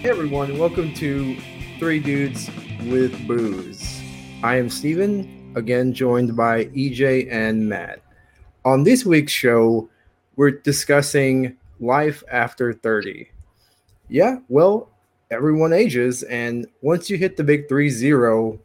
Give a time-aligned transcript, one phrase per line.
[0.00, 1.36] Hey everyone, welcome to
[1.78, 2.48] Three Dudes
[2.86, 4.00] with Booze.
[4.42, 8.00] I am Steven, again joined by EJ and Matt.
[8.64, 9.90] On this week's show,
[10.36, 13.30] we're discussing life after 30.
[14.08, 14.88] Yeah, well,
[15.30, 18.58] everyone ages, and once you hit the big 3 0,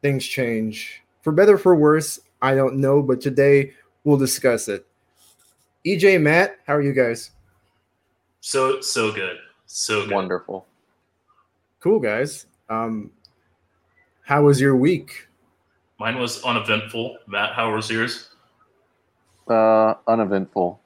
[0.00, 1.02] things change.
[1.20, 3.72] For better for worse, I don't know, but today
[4.04, 4.86] we'll discuss it.
[5.86, 7.32] EJ, Matt, how are you guys?
[8.40, 9.36] So so good,
[9.74, 10.12] so good.
[10.12, 10.66] Wonderful.
[11.80, 12.46] Cool, guys.
[12.70, 13.10] Um,
[14.22, 15.26] how was your week?
[15.98, 17.18] Mine was uneventful.
[17.26, 18.28] Matt, how was yours?
[19.48, 20.80] Uh, uneventful.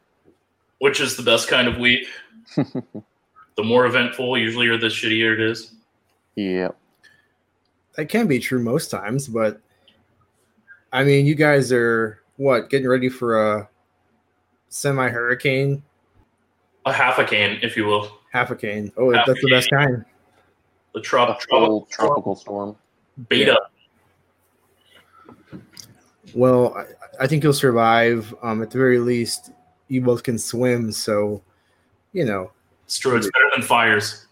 [0.78, 2.08] Which is the best kind of week?
[2.56, 5.74] the more eventful, usually, or the shittier it is.
[6.34, 6.68] Yeah.
[7.96, 9.60] That can be true most times, but
[10.92, 13.68] I mean, you guys are what getting ready for a
[14.70, 15.82] semi hurricane,
[16.86, 18.17] A half a can, if you will.
[18.30, 18.92] Half a cane.
[18.96, 20.04] Oh, Half that's the best kind.
[20.94, 22.76] The A trop, full trop, tropical storm.
[23.28, 23.58] beta.
[26.34, 28.34] Well, I, I think you'll survive.
[28.42, 29.50] Um, at the very least,
[29.88, 31.42] you both can swim, so
[32.12, 32.50] you know.
[32.84, 33.16] It's true.
[33.16, 34.26] It's better than fires.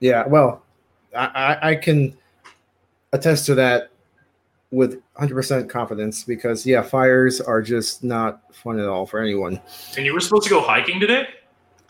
[0.00, 0.64] Yeah, well,
[1.16, 1.26] I,
[1.62, 2.16] I, I can
[3.12, 3.90] attest to that
[4.70, 9.60] with 100% confidence because, yeah, fires are just not fun at all for anyone.
[9.96, 11.28] And you were supposed to go hiking today?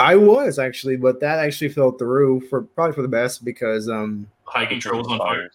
[0.01, 4.27] I was actually, but that actually fell through for probably for the best because, um,
[4.45, 5.51] Hiking trail on fire.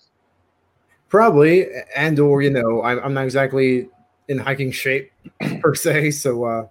[1.10, 3.90] probably and or you know, I'm, I'm not exactly
[4.28, 5.12] in hiking shape
[5.62, 6.68] per se, so uh,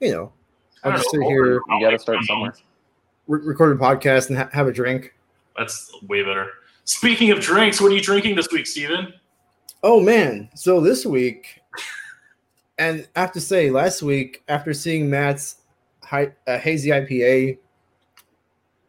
[0.00, 0.32] you know,
[0.82, 1.20] I I'll don't just know.
[1.22, 2.54] sit here, You got to start somewhere.
[3.26, 5.14] re- record a podcast, and ha- have a drink.
[5.56, 6.48] That's way better.
[6.84, 9.14] Speaking of drinks, what are you drinking this week, Steven?
[9.82, 10.48] Oh man!
[10.54, 11.60] So this week,
[12.78, 15.56] and I have to say, last week after seeing Matt's
[16.12, 17.58] uh, hazy IPA,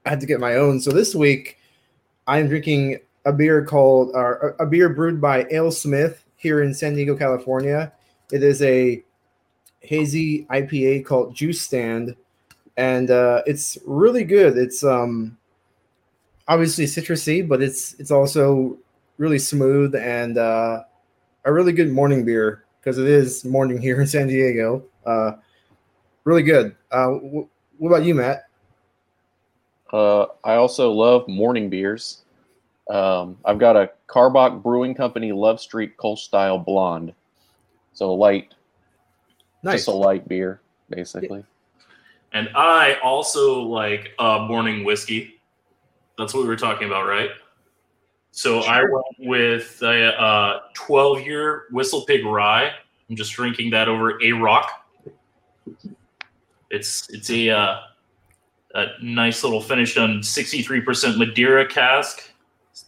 [0.05, 0.79] I had to get my own.
[0.79, 1.57] So this week,
[2.27, 7.15] I'm drinking a beer called uh, a beer brewed by AleSmith here in San Diego,
[7.15, 7.91] California.
[8.31, 9.03] It is a
[9.81, 12.15] hazy IPA called Juice Stand,
[12.77, 14.57] and uh, it's really good.
[14.57, 15.37] It's um
[16.47, 18.77] obviously citrusy, but it's it's also
[19.17, 20.83] really smooth and uh,
[21.45, 24.83] a really good morning beer because it is morning here in San Diego.
[25.05, 25.33] Uh,
[26.25, 26.75] really good.
[26.91, 28.49] Uh, wh- what about you, Matt?
[29.93, 32.23] Uh, I also love morning beers.
[32.89, 37.13] Um, I've got a Karbach Brewing Company Love Street Kolsch Style Blonde.
[37.93, 38.53] So light,
[39.63, 39.77] Nice.
[39.77, 40.59] just a light beer,
[40.89, 41.43] basically.
[42.33, 45.39] And I also like uh, morning whiskey.
[46.17, 47.29] That's what we were talking about, right?
[48.31, 52.71] So I went with a uh, 12 year WhistlePig Rye.
[53.09, 54.85] I'm just drinking that over a rock.
[56.69, 57.79] It's it's a, uh,
[58.73, 62.29] a nice little finish on 63% Madeira cask,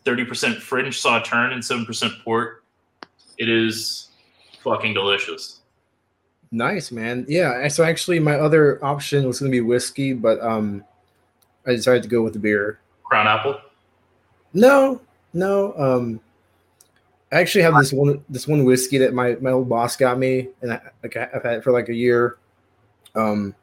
[0.06, 2.64] 30% French Sauterne, and 7% port.
[3.38, 4.10] It is
[4.64, 5.62] fucking delicious.
[6.52, 7.26] Nice, man.
[7.28, 7.68] Yeah.
[7.68, 10.84] So actually, my other option was going to be whiskey, but um,
[11.66, 12.80] I decided to go with the beer.
[13.04, 13.60] Crown Apple.
[14.54, 15.02] No,
[15.34, 15.74] no.
[15.78, 16.20] Um,
[17.32, 20.48] I actually have this one this one whiskey that my my old boss got me,
[20.62, 22.38] and I, like I've had it for like a year.
[23.16, 23.54] Um,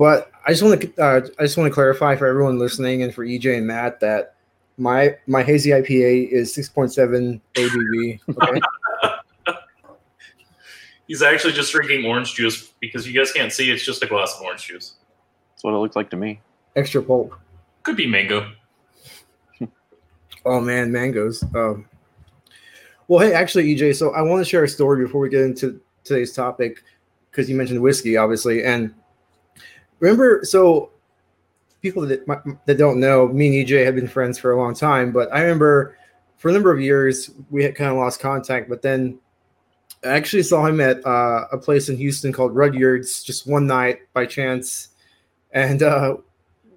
[0.00, 3.14] but I just want to uh, I just want to clarify for everyone listening and
[3.14, 4.36] for EJ and Matt that
[4.78, 8.20] my my hazy IPA is six point seven ABV.
[8.30, 8.60] Okay.
[11.06, 13.70] He's actually just drinking orange juice because you guys can't see.
[13.70, 14.94] It's just a glass of orange juice.
[15.50, 16.40] That's what it looks like to me.
[16.76, 17.38] Extra pulp.
[17.82, 18.50] Could be mango.
[20.46, 21.44] Oh man, mangoes.
[21.54, 21.86] Um,
[23.06, 25.78] well, hey, actually, EJ, so I want to share a story before we get into
[26.02, 26.82] today's topic
[27.30, 28.94] because you mentioned whiskey, obviously, and
[30.00, 30.90] remember, so
[31.82, 32.26] people that
[32.66, 35.40] that don't know, me and EJ have been friends for a long time, but I
[35.42, 35.96] remember
[36.36, 39.18] for a number of years we had kind of lost contact, but then
[40.04, 44.00] I actually saw him at uh, a place in Houston called Rudyard's just one night
[44.14, 44.88] by chance,
[45.52, 46.16] and uh,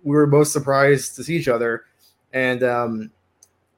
[0.03, 1.85] we were both surprised to see each other,
[2.33, 3.11] and um,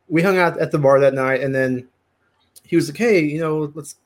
[0.08, 1.88] we hung out at the bar that night, and then
[2.64, 3.98] he was like, "Hey, you know, let's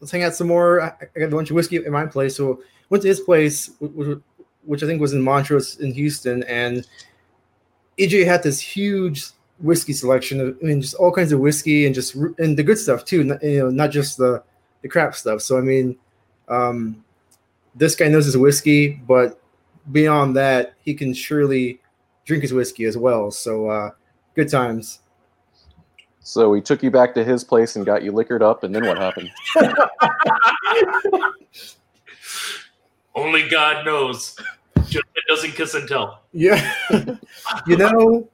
[0.00, 0.82] let's hang out some more.
[0.82, 3.70] I, got a bunch of whiskey at my place." So went to his place,
[4.64, 6.86] which I think was in Montrose in Houston, and
[7.98, 9.24] EJ had this huge
[9.58, 10.40] whiskey selection.
[10.40, 13.24] Of, I mean, just all kinds of whiskey and just and the good stuff too.
[13.24, 14.42] not- You know, not just the
[14.82, 15.40] the crap stuff.
[15.42, 15.96] So I mean,
[16.48, 17.04] um,
[17.74, 19.40] this guy knows his whiskey, but
[19.90, 21.80] beyond that, he can surely
[22.24, 23.30] drink his whiskey as well.
[23.30, 23.90] So uh,
[24.34, 25.00] good times.
[26.24, 28.86] So he took you back to his place and got you liquored up, and then
[28.86, 29.28] what happened?
[33.14, 34.36] Only God knows.
[34.88, 36.22] Just it doesn't kiss and tell.
[36.32, 36.74] Yeah.
[37.66, 38.28] you know,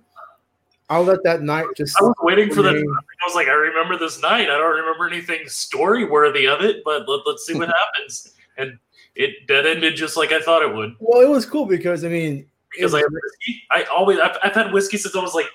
[0.91, 1.97] I'll let that night just.
[2.01, 2.71] I was waiting for the.
[2.71, 4.49] I was like, I remember this night.
[4.51, 8.33] I don't remember anything story worthy of it, but let, let's see what happens.
[8.57, 8.79] And
[9.15, 10.95] it dead ended just like I thought it would.
[11.01, 13.63] Well, it was cool because I mean, Because I whiskey.
[13.71, 15.47] I always I've, I've had whiskey since I was like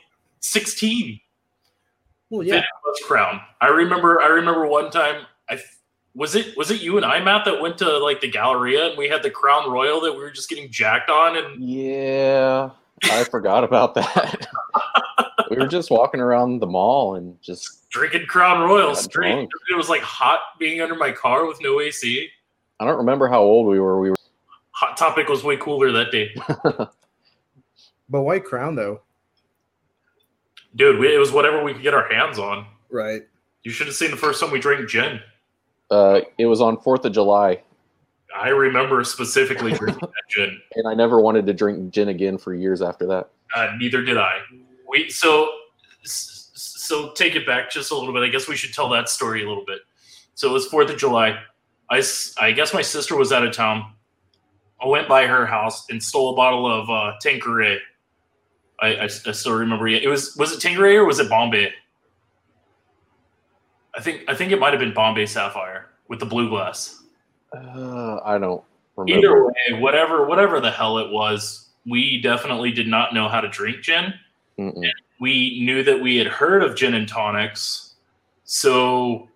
[0.42, 1.20] 16.
[2.30, 2.56] well, Yeah.
[2.56, 2.64] yeah,
[3.08, 3.42] Crown.
[3.62, 4.22] I remember.
[4.22, 5.26] I remember one time.
[5.50, 5.60] I
[6.16, 6.56] was it.
[6.58, 9.24] Was it you and I, Matt, that went to like the Galleria and we had
[9.24, 12.70] the Crown Royal that we were just getting jacked on and Yeah,
[13.04, 14.48] I forgot about that.
[15.50, 19.32] we were just walking around the mall and just drinking Crown Royal Got straight.
[19.34, 19.50] drunk.
[19.72, 22.30] It was like hot being under my car with no AC.
[22.80, 24.00] I don't remember how old we were.
[24.00, 24.16] We were
[24.72, 26.36] Hot Topic was way cooler that day,
[28.10, 29.02] but White Crown though,
[30.76, 31.00] dude.
[31.00, 32.66] We, it was whatever we could get our hands on.
[32.90, 33.22] right?
[33.64, 35.20] You should have seen the first time we drank gin.
[35.94, 37.62] Uh it was on 4th of July
[38.36, 40.60] I remember specifically drinking that gin.
[40.76, 43.30] and I never wanted to drink gin again for years after that.
[43.56, 44.40] Uh, neither did I.
[44.90, 45.50] We so
[46.04, 48.24] so take it back just a little bit.
[48.24, 49.82] I guess we should tell that story a little bit.
[50.34, 51.40] So it was Fourth of July.
[51.92, 52.02] I
[52.40, 53.94] I guess my sister was out of town.
[54.84, 57.78] I went by her house and stole a bottle of uh, Tanqueray.
[58.82, 60.02] I, I, I still remember it.
[60.04, 61.72] It was was it Tanqueray or was it Bombay?
[63.96, 67.04] I think I think it might have been Bombay Sapphire with the blue glass.
[67.56, 68.64] Uh, I don't
[68.96, 69.20] remember.
[69.20, 73.50] Either way, whatever whatever the hell it was, we definitely did not know how to
[73.50, 74.14] drink gin.
[75.20, 77.96] We knew that we had heard of gin and tonics.
[78.46, 79.30] So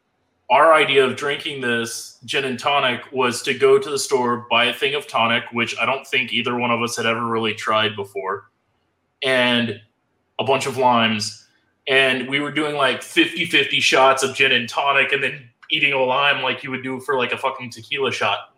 [0.50, 4.66] our idea of drinking this gin and tonic was to go to the store, buy
[4.66, 7.54] a thing of tonic, which I don't think either one of us had ever really
[7.54, 8.50] tried before,
[9.24, 9.82] and
[10.40, 11.47] a bunch of limes.
[11.88, 15.94] And we were doing like 50 50 shots of gin and tonic and then eating
[15.94, 18.54] a lime like you would do for like a fucking tequila shot.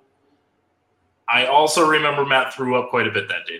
[1.28, 3.60] I also remember Matt threw up quite a bit that day.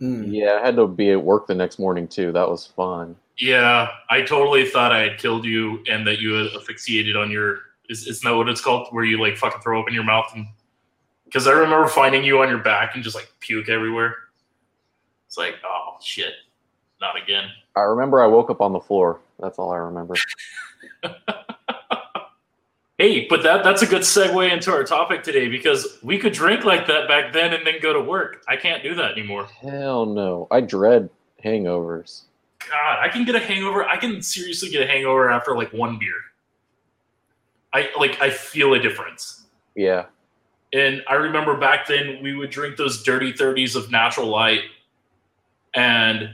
[0.00, 0.32] Mm.
[0.32, 2.32] Yeah, I had to be at work the next morning too.
[2.32, 3.14] That was fun.
[3.38, 7.58] Yeah, I totally thought I had killed you and that you had asphyxiated on your.
[7.88, 8.88] Is, isn't that what it's called?
[8.90, 10.46] Where you like fucking throw up in your mouth and.
[11.24, 14.16] Because I remember finding you on your back and just like puke everywhere.
[15.26, 16.34] It's like, oh shit,
[17.02, 17.50] not again.
[17.76, 19.20] I remember I woke up on the floor.
[19.38, 20.14] That's all I remember.
[23.02, 26.64] Hey, but that that's a good segue into our topic today because we could drink
[26.64, 28.44] like that back then and then go to work.
[28.46, 29.46] I can't do that anymore.
[29.46, 30.46] Hell no.
[30.52, 31.10] I dread
[31.44, 32.22] hangovers.
[32.60, 33.84] God, I can get a hangover.
[33.84, 36.14] I can seriously get a hangover after like one beer.
[37.72, 39.46] I like I feel a difference.
[39.74, 40.04] Yeah.
[40.72, 44.60] And I remember back then we would drink those dirty 30s of natural light
[45.74, 46.30] and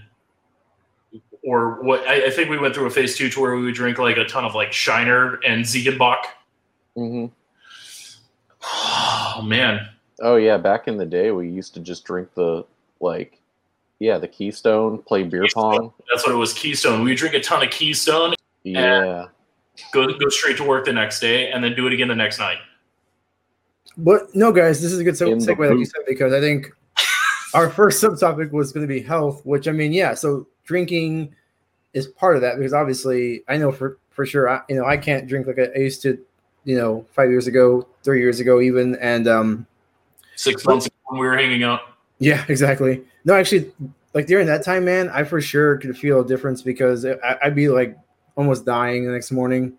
[1.49, 3.75] or what I, I think we went through a phase two to where we would
[3.75, 6.23] drink like a ton of like Shiner and Ziegenbock.
[6.95, 7.27] hmm
[8.63, 9.89] Oh man.
[10.21, 10.57] Oh yeah.
[10.59, 12.65] Back in the day, we used to just drink the
[13.01, 13.41] like,
[13.99, 15.93] yeah, the Keystone, play beer pong.
[16.11, 17.03] That's what it was, Keystone.
[17.03, 18.35] We drink a ton of Keystone,
[18.65, 19.27] Yeah.
[19.93, 22.39] go go straight to work the next day, and then do it again the next
[22.39, 22.59] night.
[23.97, 26.33] But no, guys, this is a good se- In the segue, like you said, because
[26.33, 26.67] I think
[27.55, 30.15] our first subtopic was going to be health, which I mean, yeah.
[30.15, 31.35] So drinking
[31.93, 34.97] is part of that because obviously, I know for for sure, I, you know, I
[34.97, 36.19] can't drink like I I used to,
[36.65, 39.67] you know, five years ago, three years ago, even, and um,
[40.37, 41.81] Six months ago when we were hanging out.
[42.19, 43.03] yeah, exactly.
[43.25, 43.73] No, actually,
[44.15, 47.55] like during that time, man, I for sure could feel a difference because I, I'd
[47.55, 47.97] be like
[48.37, 49.77] almost dying the next morning.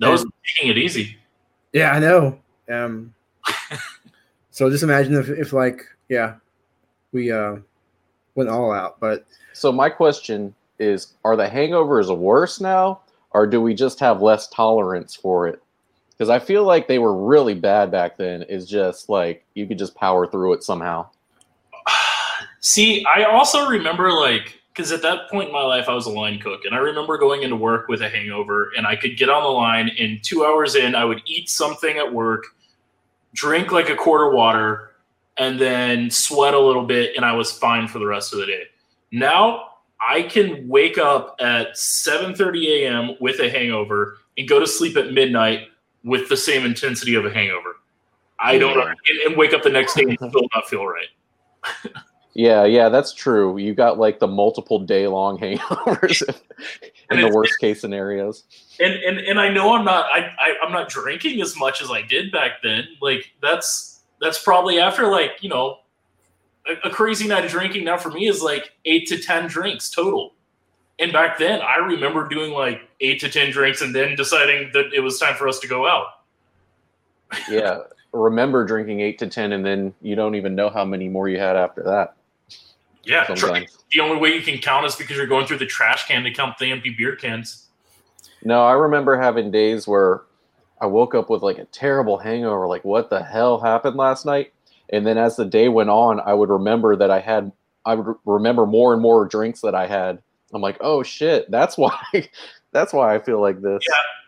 [0.00, 1.16] That was taking it easy.
[1.72, 2.38] Yeah, I know.
[2.70, 3.14] Um,
[4.50, 6.34] so just imagine if, if like, yeah,
[7.12, 7.56] we uh
[8.34, 9.00] went all out.
[9.00, 13.00] But So my question is: Are the hangovers worse now,
[13.30, 15.62] or do we just have less tolerance for it?
[16.10, 18.42] Because I feel like they were really bad back then.
[18.42, 21.08] Is just like you could just power through it somehow.
[22.60, 26.10] See, I also remember like because at that point in my life I was a
[26.10, 29.28] line cook, and I remember going into work with a hangover, and I could get
[29.28, 32.44] on the line, and two hours in, I would eat something at work,
[33.34, 34.90] drink like a quart of water,
[35.38, 38.46] and then sweat a little bit, and I was fine for the rest of the
[38.46, 38.64] day.
[39.12, 39.73] Now
[40.06, 43.16] I can wake up at 7:30 a.m.
[43.20, 45.68] with a hangover and go to sleep at midnight
[46.04, 47.76] with the same intensity of a hangover.
[48.38, 48.92] I don't Yeah.
[49.08, 51.08] and, and wake up the next day and still not feel right.
[52.36, 53.58] Yeah, yeah, that's true.
[53.58, 56.20] You got like the multiple day long hangovers
[57.12, 58.42] in the worst case scenarios.
[58.80, 61.92] and and and I know I'm not I, I I'm not drinking as much as
[61.92, 62.88] I did back then.
[63.00, 65.78] Like that's that's probably after like you know
[66.66, 69.90] a, a crazy night of drinking now for me is like eight to ten drinks
[69.90, 70.34] total.
[70.98, 74.92] And back then, I remember doing like eight to ten drinks and then deciding that
[74.94, 76.06] it was time for us to go out.
[77.50, 77.78] Yeah.
[78.12, 81.38] remember drinking eight to ten, and then you don't even know how many more you
[81.38, 82.14] had after that.
[83.02, 86.22] Yeah, the only way you can count is because you're going through the trash can
[86.24, 87.66] to count the empty beer cans.
[88.44, 90.22] No, I remember having days where
[90.80, 94.52] I woke up with like a terrible hangover, like what the hell happened last night?
[94.90, 97.52] And then as the day went on, I would remember that I had
[97.86, 100.22] I would remember more and more drinks that I had.
[100.52, 101.98] I'm like, oh shit, that's why
[102.72, 103.82] that's why I feel like this.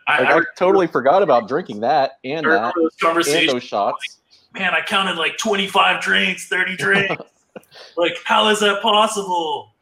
[0.07, 4.19] I, Like, I I totally forgot about drinking that and that those and those shots.
[4.53, 7.23] Man, I counted like 25 drinks, 30 drinks.
[7.97, 9.73] like, how is that possible?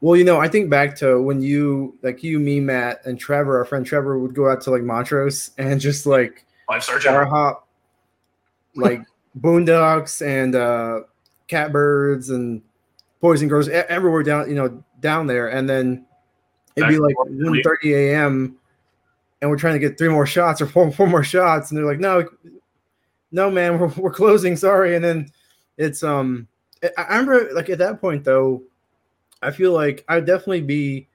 [0.00, 3.58] Well, you know, I think back to when you, like you, me, Matt, and Trevor,
[3.58, 7.26] our friend Trevor, would go out to like Montrose and just like Five star bar
[7.26, 7.68] hop,
[8.74, 9.02] like
[9.38, 11.00] boondocks and uh,
[11.48, 12.62] catbirds and
[13.20, 15.48] poison girls everywhere down, you know, down there.
[15.48, 16.06] And then
[16.76, 18.56] it'd be like 1 a.m.
[19.40, 21.70] and we're trying to get three more shots or four, four more shots.
[21.70, 22.28] And they're like, no,
[23.32, 24.56] no, man, we're, we're closing.
[24.56, 24.94] Sorry.
[24.96, 25.30] And then
[25.76, 26.48] it's, um,
[26.82, 28.62] I I remember like at that point though,
[29.42, 31.08] I feel like I'd definitely be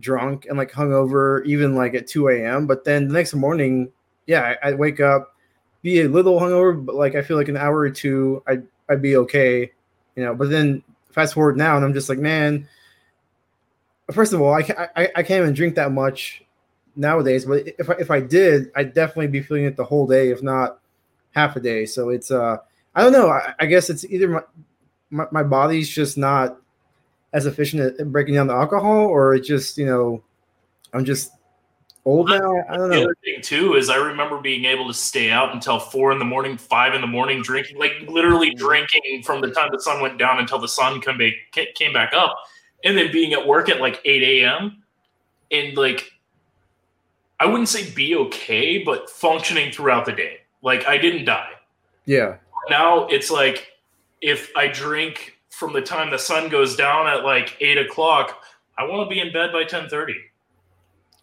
[0.00, 2.66] drunk and like hungover even like at 2 a.m.
[2.66, 3.92] But then the next morning,
[4.26, 5.33] yeah, I, I'd wake up,
[5.84, 9.02] be a little hungover, but like I feel like an hour or two, I'd I'd
[9.02, 9.70] be okay,
[10.16, 10.34] you know.
[10.34, 12.66] But then fast forward now, and I'm just like, man.
[14.12, 16.42] First of all, I ca- I, I can't even drink that much
[16.96, 17.44] nowadays.
[17.44, 20.42] But if I, if I did, I'd definitely be feeling it the whole day, if
[20.42, 20.78] not
[21.34, 21.86] half a day.
[21.86, 22.58] So it's uh,
[22.94, 23.28] I don't know.
[23.28, 24.42] I, I guess it's either my,
[25.10, 26.58] my my body's just not
[27.32, 30.22] as efficient at breaking down the alcohol, or it just you know,
[30.94, 31.32] I'm just
[32.04, 32.64] old now.
[32.68, 35.78] I don't The other thing too is I remember being able to stay out until
[35.78, 38.64] four in the morning, five in the morning, drinking, like literally mm-hmm.
[38.64, 41.32] drinking from the time the sun went down until the sun come back,
[41.74, 42.36] came back up,
[42.84, 44.82] and then being at work at like eight a.m.
[45.50, 46.12] and like
[47.40, 50.38] I wouldn't say be okay, but functioning throughout the day.
[50.62, 51.50] Like I didn't die.
[52.06, 52.36] Yeah,
[52.68, 53.68] Now it's like
[54.20, 58.42] if I drink from the time the sun goes down at like eight o'clock,
[58.76, 60.16] I want to be in bed by ten thirty.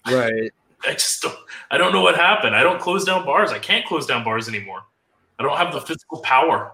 [0.07, 0.51] right.
[0.87, 1.37] I just don't,
[1.69, 2.55] I don't know what happened.
[2.55, 3.51] I don't close down bars.
[3.51, 4.83] I can't close down bars anymore.
[5.39, 6.73] I don't have the physical power.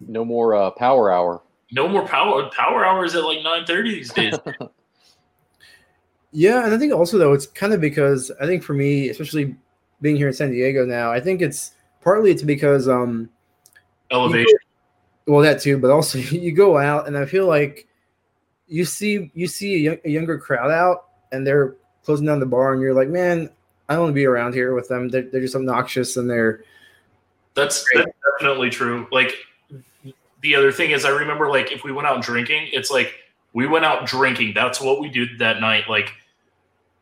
[0.00, 1.42] No more uh, power hour.
[1.72, 2.50] No more power.
[2.50, 4.34] Power hours at like nine thirty these days.
[6.38, 9.56] Yeah, and I think also though it's kind of because I think for me, especially
[10.02, 11.72] being here in San Diego now, I think it's
[12.02, 13.30] partly it's because um
[14.10, 14.58] Elevation.
[15.26, 17.88] well that too, but also you go out and I feel like
[18.66, 21.76] you see you see a, young, a younger crowd out and they're
[22.06, 23.50] closing down the bar and you're like, man,
[23.88, 25.08] I don't want to be around here with them.
[25.08, 26.62] They're, they're just obnoxious and they're
[27.54, 28.06] That's, that's
[28.38, 29.08] definitely true.
[29.10, 29.34] Like
[30.40, 33.12] the other thing is, I remember like if we went out drinking, it's like
[33.52, 34.54] we went out drinking.
[34.54, 35.88] That's what we did that night.
[35.88, 36.12] Like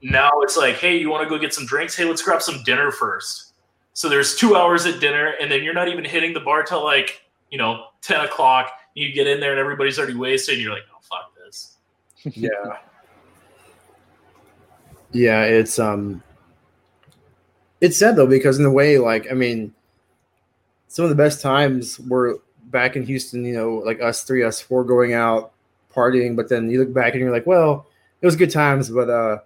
[0.00, 1.94] now it's like, hey, you want to go get some drinks?
[1.94, 3.52] Hey, let's grab some dinner first.
[3.92, 6.82] So there's two hours at dinner, and then you're not even hitting the bar till
[6.82, 8.72] like you know ten o'clock.
[8.94, 10.54] You get in there and everybody's already wasted.
[10.54, 11.76] And you're like, oh fuck this.
[12.36, 12.78] yeah
[15.14, 16.22] yeah it's um
[17.80, 19.72] it's sad though because in a way like i mean
[20.88, 24.60] some of the best times were back in houston you know like us three us
[24.60, 25.52] four going out
[25.94, 27.86] partying but then you look back and you're like well
[28.20, 29.38] it was good times but uh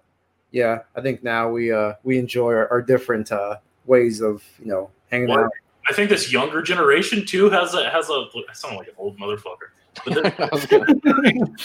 [0.51, 4.65] yeah i think now we uh we enjoy our, our different uh ways of you
[4.65, 5.51] know hanging Well, out
[5.87, 8.25] I think this younger generation too has a has a.
[8.47, 9.69] I sound like an old motherfucker,
[10.05, 11.55] but this I was gonna-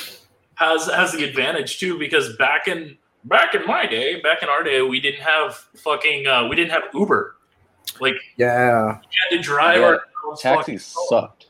[0.55, 4.63] has has the advantage too because back in back in my day, back in our
[4.63, 7.37] day, we didn't have fucking uh, we didn't have Uber.
[8.01, 9.85] Like yeah we had to drive Yeah,
[10.29, 10.43] ourselves.
[10.43, 11.47] fucking Taxis sucked.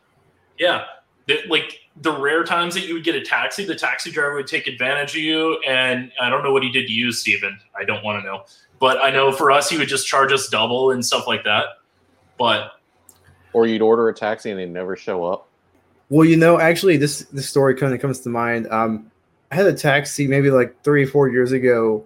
[0.59, 0.85] Yeah,
[1.27, 4.49] The- like the rare times that you would get a taxi, the taxi driver would
[4.49, 5.59] take advantage of you.
[5.67, 7.57] And I don't know what he did to you, Steven.
[7.79, 8.45] I don't want to know,
[8.81, 11.67] but I know for us, he would just charge us double and stuff like that.
[12.37, 12.73] But
[13.53, 15.49] Or you'd order a taxi and they'd never show up.
[16.11, 18.67] Well, you know, actually, this this story kind of comes to mind.
[18.73, 19.11] Um,
[19.55, 22.05] I had a taxi maybe like three, four years ago,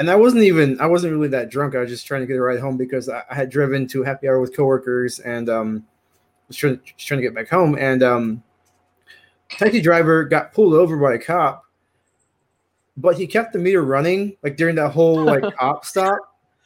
[0.00, 1.76] and I wasn't even I wasn't really that drunk.
[1.76, 4.02] I was just trying to get a ride home because I, I had driven to
[4.02, 5.86] happy hour with coworkers and um,
[6.48, 7.76] was trying, just trying to get back home.
[7.78, 8.42] And um,
[9.48, 11.64] taxi driver got pulled over by a cop,
[12.96, 16.18] but he kept the meter running like during that whole like cop stop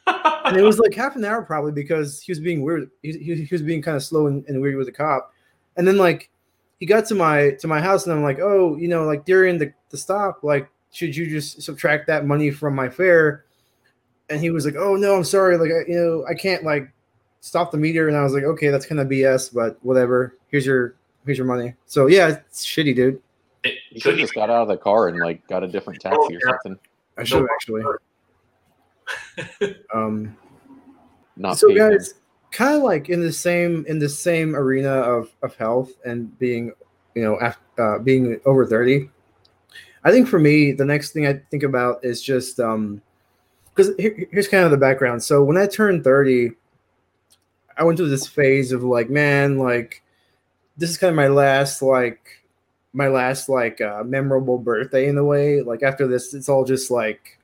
[0.07, 2.89] and it was like half an hour probably because he was being weird.
[3.03, 5.31] He, he, he was being kind of slow and, and weird with the cop.
[5.75, 6.31] And then like
[6.79, 9.57] he got to my to my house and I'm like, oh, you know, like during
[9.57, 13.45] the, the stop, like should you just subtract that money from my fare?
[14.29, 16.91] And he was like, oh no, I'm sorry, like I, you know, I can't like
[17.41, 18.07] stop the meter.
[18.07, 20.35] And I was like, okay, that's kind of BS, but whatever.
[20.49, 21.73] Here's your here's your money.
[21.85, 23.21] So yeah, it's shitty, dude.
[23.63, 26.01] it You should have just got out of the car and like got a different
[26.01, 26.51] taxi or yeah.
[26.63, 26.79] something.
[27.17, 27.83] I should No, actually.
[29.93, 30.35] Um,
[31.37, 31.97] Not so pay him.
[32.57, 36.71] Kind of like in the same in the same arena of of health and being
[37.13, 39.07] you know after, uh, being over 30
[40.03, 42.99] i think for me the next thing i think about is just um
[43.75, 45.21] because here, here's kind of the background.
[45.21, 46.49] So when i turned 30
[47.77, 50.01] i went through this phase of like man like
[50.77, 52.43] this is kind of my last like
[52.91, 55.61] my last like uh, memorable birthday in a way.
[55.61, 57.37] Like after this it's all just like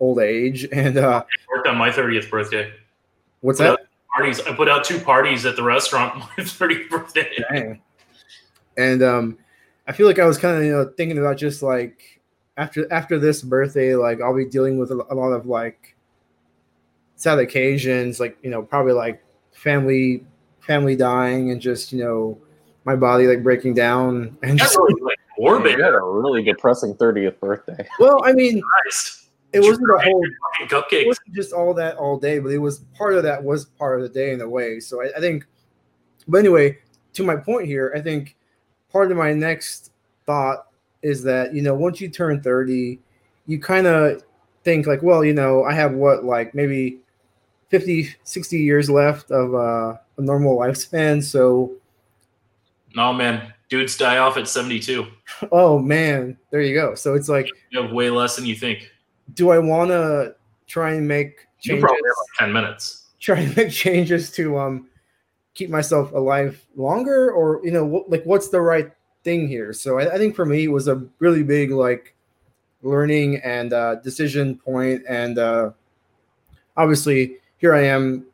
[0.00, 0.66] old age.
[0.72, 2.72] And uh I worked on my 30th birthday.
[3.42, 3.83] what's that
[4.14, 4.40] parties.
[4.40, 7.28] I put out two parties at the restaurant on my 30th birthday.
[7.50, 7.82] Dang.
[8.76, 9.38] And um,
[9.86, 12.20] I feel like I was kind of you know thinking about just like
[12.56, 15.96] after after this birthday, like I'll be dealing with a, a lot of like
[17.16, 20.24] sad occasions, like you know probably like family
[20.60, 22.38] family dying and just you know
[22.84, 25.78] my body like breaking down and That's just really, like morbid.
[25.78, 27.86] You had a really depressing 30th birthday.
[27.98, 29.23] well, I mean Christ.
[29.54, 30.26] It Did wasn't a whole
[30.60, 34.00] it wasn't just all that all day, but it was part of that was part
[34.00, 34.80] of the day in a way.
[34.80, 35.46] So I, I think,
[36.28, 36.78] but anyway,
[37.14, 38.36] to my point here, I think
[38.90, 39.92] part of my next
[40.26, 40.66] thought
[41.02, 42.98] is that you know once you turn 30
[43.46, 44.22] you kind of
[44.64, 46.98] think like well you know i have what like maybe
[47.68, 51.72] 50 60 years left of uh, a normal lifespan so
[52.94, 53.52] No, man.
[53.68, 55.06] Dudes die off at 72.
[55.52, 58.90] oh man there you go so it's like You have way less than you think.
[59.32, 60.34] Do i want to
[60.66, 63.06] try and make You changes probably have like 10 minutes.
[63.20, 64.88] try to make changes to um
[65.54, 68.90] keep myself alive longer or you know what, like what's the right
[69.22, 72.14] thing here so I, I think for me it was a really big like
[72.82, 75.70] learning and uh, decision point and uh,
[76.76, 78.26] obviously here i am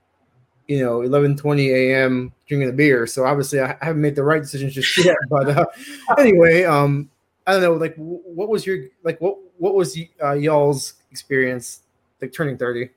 [0.66, 4.42] you know 11 20 a.m drinking a beer so obviously i haven't made the right
[4.42, 5.66] decisions just yet but uh,
[6.18, 7.08] anyway um
[7.46, 11.82] i don't know like what was your like what what was y- uh, y'all's experience
[12.20, 12.90] like turning 30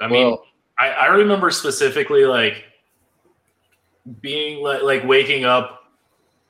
[0.00, 0.44] I mean, Well,
[0.78, 2.64] I, I remember specifically like
[4.20, 5.84] being like, like waking up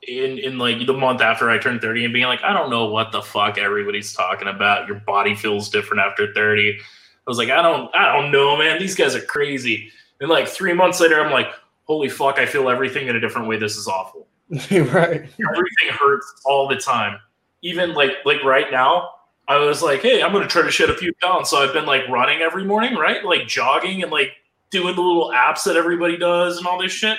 [0.07, 2.85] in in like the month after I turned 30 and being like, I don't know
[2.85, 4.87] what the fuck everybody's talking about.
[4.87, 6.77] Your body feels different after 30.
[6.77, 6.81] I
[7.25, 8.79] was like, I don't I don't know, man.
[8.79, 9.91] These guys are crazy.
[10.19, 11.47] And like three months later, I'm like,
[11.85, 13.57] holy fuck, I feel everything in a different way.
[13.57, 14.27] This is awful.
[14.49, 17.19] right Everything hurts all the time.
[17.61, 19.09] Even like like right now,
[19.47, 21.49] I was like, hey, I'm gonna try to shed a few pounds.
[21.49, 23.23] So I've been like running every morning, right?
[23.25, 24.31] Like jogging and like
[24.69, 27.17] doing the little apps that everybody does and all this shit.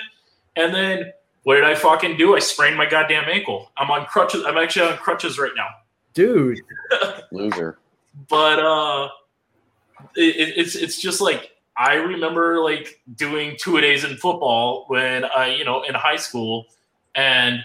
[0.55, 1.11] And then
[1.43, 2.35] what did I fucking do?
[2.35, 3.71] I sprained my goddamn ankle.
[3.77, 4.43] I'm on crutches.
[4.45, 5.67] I'm actually on crutches right now.
[6.13, 6.59] dude
[7.31, 7.77] loser.
[8.27, 9.09] But uh
[10.15, 14.83] it, it- it's it's just like I remember like doing two a days in football
[14.89, 16.65] when I, you know, in high school
[17.15, 17.61] and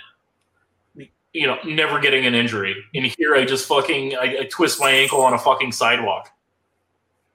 [1.35, 2.75] you know, never getting an injury.
[2.95, 6.31] And here I just fucking I, I twist my ankle on a fucking sidewalk.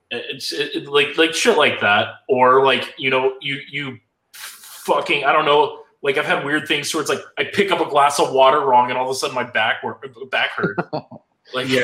[0.09, 3.99] It's it, it- like like shit like that, or like you know you you
[4.33, 5.83] fucking I don't know.
[6.01, 8.61] Like I've had weird things where it's like I pick up a glass of water
[8.61, 9.99] wrong, and all of a sudden my back wor-
[10.31, 10.77] back hurt.
[11.53, 11.83] like yeah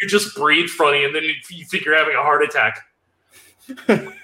[0.00, 2.80] you just breathe funny, and then you, you think you're having a heart attack.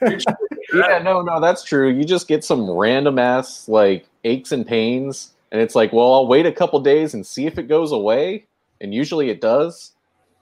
[0.74, 1.88] Yeah, no, no, that's true.
[1.90, 6.26] You just get some random ass like aches and pains, and it's like, well, I'll
[6.26, 8.46] wait a couple days and see if it goes away,
[8.80, 9.92] and usually it does.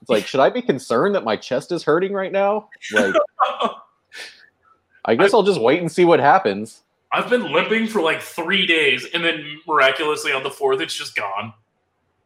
[0.01, 2.69] It's like, should I be concerned that my chest is hurting right now?
[2.93, 3.15] Like,
[5.05, 6.83] I guess I'll just wait and see what happens.
[7.11, 11.15] I've been limping for like three days, and then miraculously on the fourth, it's just
[11.15, 11.53] gone.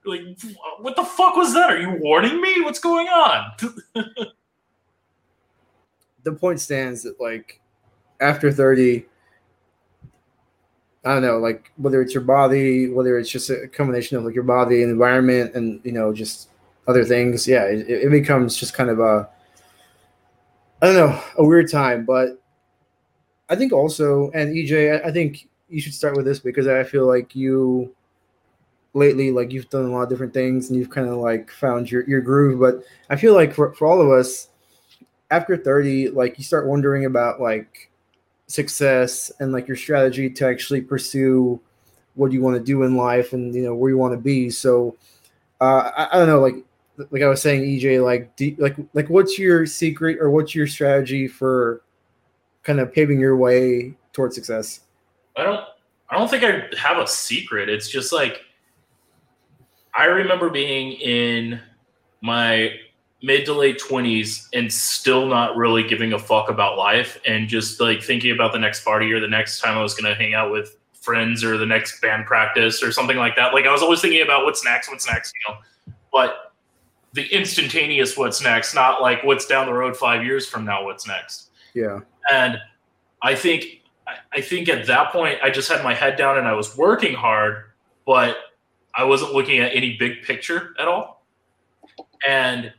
[0.06, 0.22] Like,
[0.80, 1.70] what the fuck was that?
[1.70, 2.62] Are you warning me?
[2.62, 3.52] What's going on?
[6.24, 7.62] the point stands that like
[8.20, 9.06] after 30
[11.06, 14.36] i don't know like whether it's your body whether it's just a combination of like
[14.36, 16.50] your body and environment and you know just
[16.88, 19.30] other things yeah it, it becomes just kind of a
[20.82, 22.42] i don't know a weird time but
[23.50, 26.84] i think also and ej I, I think you should start with this because i
[26.84, 27.94] feel like you
[28.94, 31.92] lately like you've done a lot of different things and you've kind of like found
[31.92, 34.50] your, your groove but i feel like for, for all of us
[35.32, 37.89] after 30 like you start wondering about like
[38.50, 41.60] success and like your strategy to actually pursue
[42.16, 44.50] what you want to do in life and you know where you want to be
[44.50, 44.96] so
[45.62, 46.56] uh I, I don't know like
[47.12, 50.68] like i was saying ej like do, like like what's your secret or what's your
[50.68, 51.82] strategy for
[52.64, 54.82] kind of paving your way towards success
[55.40, 55.64] I don't
[56.10, 57.70] I don't think I have a secret.
[57.70, 58.42] It's just like
[59.96, 61.62] I remember being in
[62.22, 62.74] my
[63.22, 67.80] mid to late 20s and still not really giving a fuck about life and just
[67.80, 70.34] like thinking about the next party or the next time I was going to hang
[70.34, 73.54] out with friends or the next band practice or something like that.
[73.54, 75.60] Like I was always thinking about what's next, what's next, you know.
[76.12, 76.54] But
[77.14, 81.08] the instantaneous what's next, not like what's down the road 5 years from now what's
[81.08, 82.00] next yeah
[82.32, 82.58] and
[83.22, 83.82] I think
[84.34, 87.14] I think at that point I just had my head down and I was working
[87.14, 87.66] hard,
[88.06, 88.38] but
[88.96, 91.24] I wasn't looking at any big picture at all.
[92.28, 92.74] And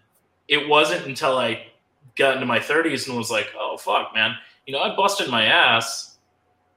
[0.50, 1.64] it wasn't until I
[2.16, 4.34] got into my 30s and was like, oh fuck, man,
[4.66, 6.18] you know, I busted my ass.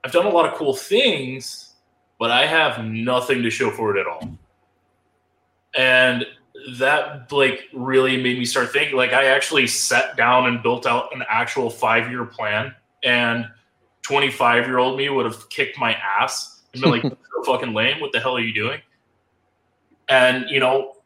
[0.05, 1.73] I've done a lot of cool things,
[2.19, 4.38] but I have nothing to show for it at all.
[5.75, 6.25] And
[6.77, 11.13] that like really made me start thinking like I actually sat down and built out
[11.13, 13.47] an actual 5-year plan and
[14.03, 17.99] 25 year old me would have kicked my ass and been like, so fucking lame.
[17.99, 18.81] What the hell are you doing?
[20.09, 20.97] And, you know,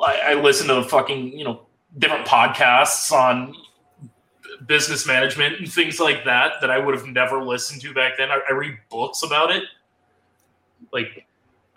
[0.00, 1.66] I, I listen to the fucking, you know,
[1.98, 3.54] different podcasts on
[4.66, 8.30] business management and things like that that I would have never listened to back then.
[8.30, 9.64] I, I read books about it.
[10.92, 11.26] Like,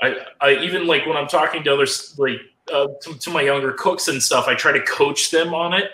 [0.01, 2.39] I, I even like when I'm talking to others, like
[2.73, 5.91] uh, to, to my younger cooks and stuff, I try to coach them on it,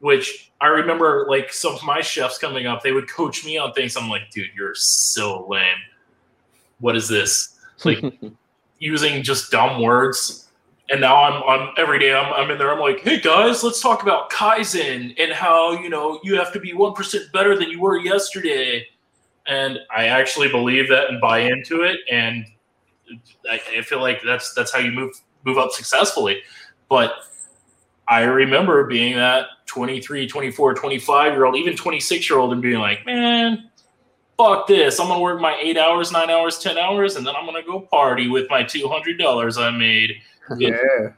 [0.00, 3.72] which I remember like some of my chefs coming up, they would coach me on
[3.72, 3.96] things.
[3.96, 5.78] I'm like, dude, you're so lame.
[6.80, 7.58] What is this?
[7.84, 8.02] Like
[8.78, 10.49] using just dumb words.
[10.90, 12.72] And now I'm every day I'm, I'm in there.
[12.72, 16.60] I'm like, hey guys, let's talk about Kaizen and how, you know, you have to
[16.60, 18.86] be 1% better than you were yesterday.
[19.46, 22.00] And I actually believe that and buy into it.
[22.10, 22.44] And
[23.48, 25.12] I, I feel like that's, that's how you move,
[25.44, 26.42] move up successfully.
[26.88, 27.12] But
[28.08, 32.80] I remember being that 23, 24, 25 year old, even 26 year old, and being
[32.80, 33.70] like, man,
[34.36, 34.98] fuck this.
[34.98, 37.80] I'm to work my eight hours, nine hours, 10 hours, and then I'm to go
[37.80, 40.14] party with my $200 I made.
[40.58, 40.76] Yeah.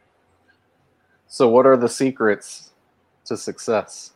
[1.28, 2.72] So, what are the secrets
[3.24, 4.12] to success?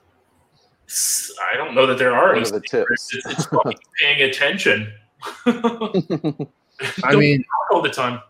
[1.50, 3.08] I don't know that there are What any are the secrets.
[3.08, 3.26] tips?
[3.26, 4.92] It's, it's paying attention.
[5.46, 7.42] I mean,
[7.72, 8.20] all the time.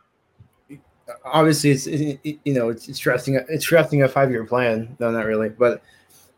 [1.25, 4.45] obviously it's it, it- you know it's, it's drafting a, it's drafting a five year
[4.45, 5.83] plan no not really but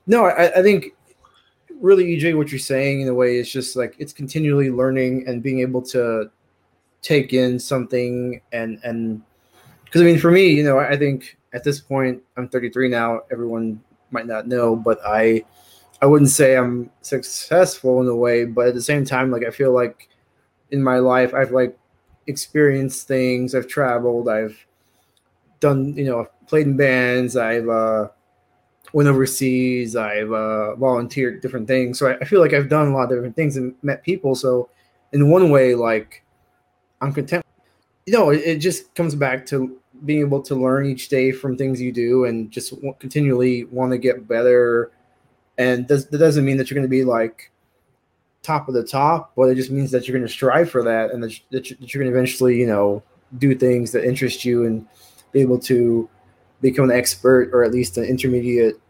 [0.06, 0.94] no I, I think
[1.80, 5.42] really ej what you're saying in a way is just like it's continually learning and
[5.42, 6.30] being able to
[7.02, 9.22] take in something and and
[9.88, 13.20] because i mean for me you know i think at this point i'm 33 now
[13.32, 15.42] everyone might not know but i
[16.00, 19.50] i wouldn't say i'm successful in a way but at the same time like i
[19.50, 20.08] feel like
[20.70, 21.76] in my life i've like
[22.28, 23.54] experienced things.
[23.54, 24.28] I've traveled.
[24.28, 24.64] I've
[25.60, 27.36] done, you know, played in bands.
[27.36, 28.08] I've uh,
[28.92, 29.96] went overseas.
[29.96, 31.98] I've uh, volunteered different things.
[31.98, 34.34] So I, I feel like I've done a lot of different things and met people.
[34.34, 34.68] So
[35.12, 36.22] in one way, like
[37.00, 37.44] I'm content.
[38.08, 41.58] You know, it, it just comes back to being able to learn each day from
[41.58, 44.90] things you do and just w- continually want to get better.
[45.58, 47.50] And does, that doesn't mean that you're going to be like
[48.42, 51.10] top of the top, but it just means that you're going to strive for that
[51.10, 53.02] and that, that you- that you're going to eventually, you know,
[53.36, 54.86] do things that interest you and
[55.32, 56.08] be able to
[56.62, 58.80] become an expert or at least an intermediate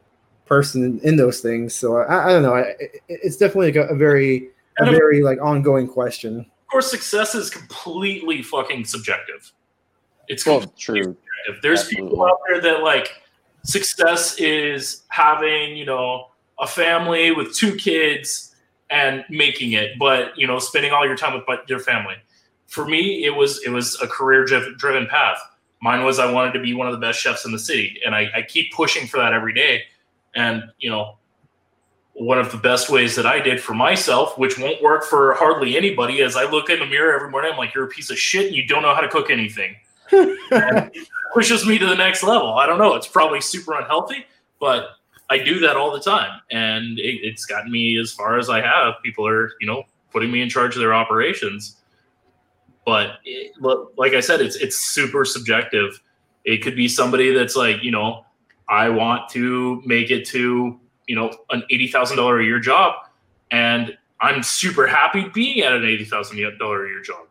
[0.47, 1.75] person in, those things.
[1.75, 2.55] So I, I don't know.
[2.55, 6.47] I, it, it's definitely like a, a very, a very like ongoing question.
[6.69, 9.53] Of course, success is completely fucking subjective.
[10.29, 11.17] It's well, completely true.
[11.49, 13.11] If there's people out there that like
[13.65, 16.27] success is having, you know,
[16.61, 18.55] a family with two kids
[18.91, 22.17] and making it, but you know, spending all your time with but your family.
[22.67, 25.39] For me, it was it was a career driven path.
[25.81, 28.15] Mine was I wanted to be one of the best chefs in the city, and
[28.15, 29.85] I, I keep pushing for that every day.
[30.35, 31.18] And you know,
[32.19, 35.77] one of the best ways that I did for myself, which won't work for hardly
[35.77, 37.53] anybody, is I look in the mirror every morning.
[37.53, 39.77] I'm like, "You're a piece of shit, and you don't know how to cook anything."
[40.51, 42.55] It pushes me to the next level.
[42.55, 42.95] I don't know.
[42.95, 44.25] It's probably super unhealthy,
[44.59, 44.93] but
[45.29, 48.63] I do that all the time, and it, it's gotten me as far as I
[48.63, 48.95] have.
[49.05, 51.77] People are, you know, putting me in charge of their operations.
[52.87, 53.53] But it,
[53.99, 56.01] like I said, it's it's super subjective.
[56.45, 58.25] It could be somebody that's like, you know,
[58.69, 62.95] I want to make it to, you know, an eighty thousand dollar a year job,
[63.51, 67.27] and I'm super happy being at an eighty thousand dollar a year job.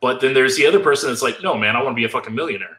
[0.00, 2.08] But then there's the other person that's like, no, man, I want to be a
[2.08, 2.78] fucking millionaire.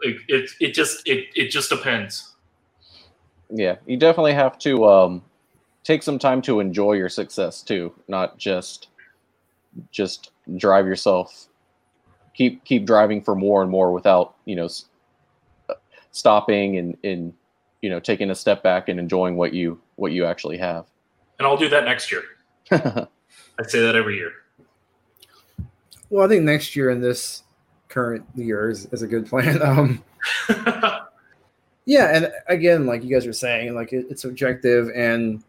[0.00, 2.34] It, it, it just it, it just depends.
[3.50, 5.22] Yeah, you definitely have to um,
[5.84, 8.88] take some time to enjoy your success too, not just
[9.90, 11.46] just drive yourself.
[12.34, 14.68] Keep keep driving for more and more without you know
[16.10, 17.34] stopping and and
[17.86, 20.86] you know taking a step back and enjoying what you what you actually have.
[21.38, 22.24] And I'll do that next year.
[22.72, 24.32] I say that every year.
[26.10, 27.44] Well, I think next year in this
[27.86, 29.60] current year is, is a good plan.
[29.62, 30.02] Um,
[31.84, 35.44] yeah, and again, like you guys were saying, like it, it's objective and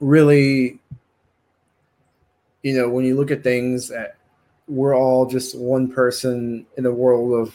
[0.00, 0.78] really,
[2.62, 4.08] you know, when you look at things, uh,
[4.68, 7.54] we're all just one person in a world of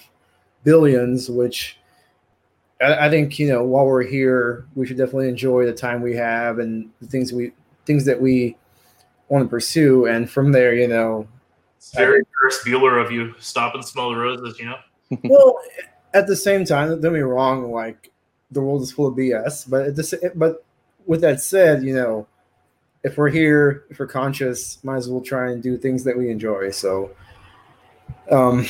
[0.64, 1.79] billions, which
[2.82, 3.64] I, I think you know.
[3.64, 7.52] While we're here, we should definitely enjoy the time we have and the things we
[7.86, 8.56] things that we
[9.30, 11.28] want to pursue, and from there, you know,
[11.78, 13.34] It's very Ferris Bueller of you.
[13.40, 14.78] Stop and smell the roses, you know?
[15.24, 15.60] well,
[16.14, 18.12] at the same time, don't be wrong, like
[18.52, 19.70] the world is full of BS.
[19.70, 20.66] But at the, but
[21.06, 22.28] with that said, you know,
[23.04, 26.30] if we're here, if we're conscious, might as well try and do things that we
[26.30, 26.72] enjoy.
[26.72, 27.12] So,
[28.30, 28.66] um,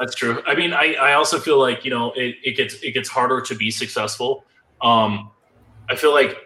[0.00, 0.42] That's true.
[0.46, 3.42] I mean, I, I also feel like, you know, it, it gets it gets harder
[3.42, 4.44] to be successful.
[4.80, 5.30] Um
[5.90, 6.36] I feel like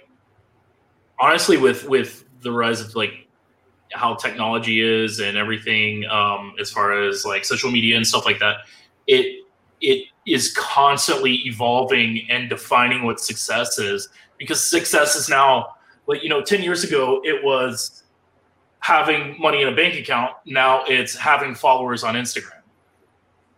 [1.20, 3.28] honestly with with the rise of like
[3.92, 8.40] how technology is and everything, um, as far as like social media and stuff like
[8.40, 8.56] that,
[9.06, 9.44] it
[9.80, 16.28] it is constantly evolving and defining what success is because success is now like you
[16.28, 18.04] know 10 years ago it was
[18.80, 22.53] having money in a bank account now it's having followers on instagram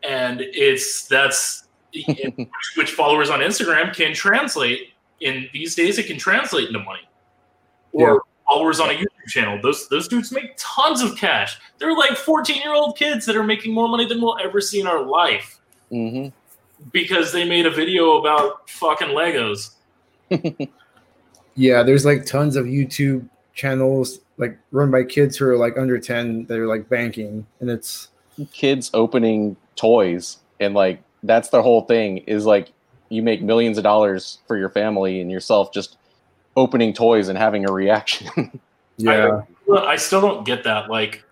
[0.07, 1.65] and it's that's
[2.77, 7.01] which followers on instagram can translate in these days it can translate into money.
[7.93, 8.17] Or Yeah.
[8.49, 9.59] followers on a youtube channel.
[9.63, 11.59] Those those dudes make tons of cash.
[11.79, 14.81] They're like 14 year old kids that are making more money than we'll ever see
[14.81, 15.61] in our life.
[15.91, 16.29] Hmm
[16.93, 19.77] because they made a video about fucking legos.
[21.59, 25.99] Yeah, there's like tons of YouTube channels like run by kids who are like under
[25.99, 28.09] 10 that are like banking, and it's
[28.53, 32.73] Kids opening toys and like that's the whole thing is like
[33.09, 35.97] you make millions of dollars for your family and yourself just
[36.57, 38.61] opening toys and having a reaction.
[38.97, 40.91] yeah, Well, I still don't get that.
[40.91, 41.23] Like,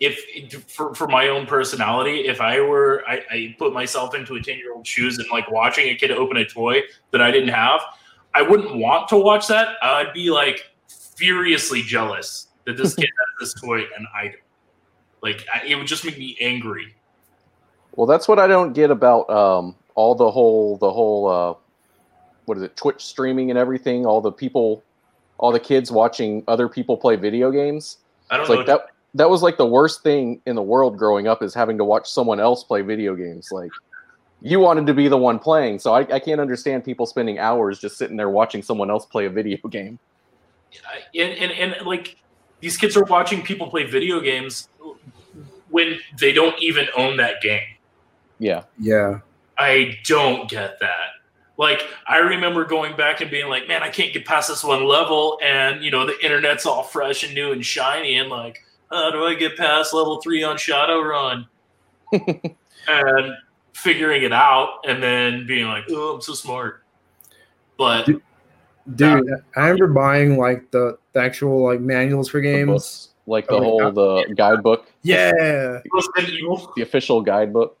[0.00, 4.42] if for, for my own personality, if I were, I, I put myself into a
[4.42, 7.50] 10 year old shoes and like watching a kid open a toy that I didn't
[7.50, 7.80] have,
[8.34, 9.76] I wouldn't want to watch that.
[9.82, 10.70] I'd be like
[11.16, 13.08] furiously jealous that this kid
[13.40, 14.34] has this toy and I don't.
[15.20, 16.94] Like, I, it would just make me angry.
[17.98, 21.54] Well, that's what I don't get about um, all the whole the whole uh,
[22.44, 24.06] what is it Twitch streaming and everything.
[24.06, 24.84] All the people,
[25.36, 27.98] all the kids watching other people play video games.
[28.30, 28.56] I don't It's know.
[28.58, 28.90] like that.
[29.14, 32.08] That was like the worst thing in the world growing up is having to watch
[32.08, 33.50] someone else play video games.
[33.50, 33.72] Like
[34.42, 37.80] you wanted to be the one playing, so I, I can't understand people spending hours
[37.80, 39.98] just sitting there watching someone else play a video game.
[41.16, 42.16] and, and and like
[42.60, 44.68] these kids are watching people play video games
[45.70, 47.62] when they don't even own that game.
[48.38, 49.20] Yeah, yeah,
[49.58, 51.10] I don't get that.
[51.56, 54.84] Like I remember going back and being like, man, I can't get past this one
[54.84, 59.10] level, and you know the internet's all fresh and new and shiny, and like, how
[59.10, 61.46] do I get past level three on Shadowrun?
[62.88, 63.34] and
[63.74, 66.82] figuring it out, and then being like, oh, I'm so smart.
[67.76, 68.22] But Dude,
[68.94, 69.30] dude.
[69.56, 72.66] I remember buying like the, the actual like manuals for games.
[72.68, 75.32] books, like the Oh, whole the guidebook, Yeah,
[76.74, 77.77] the official guidebook.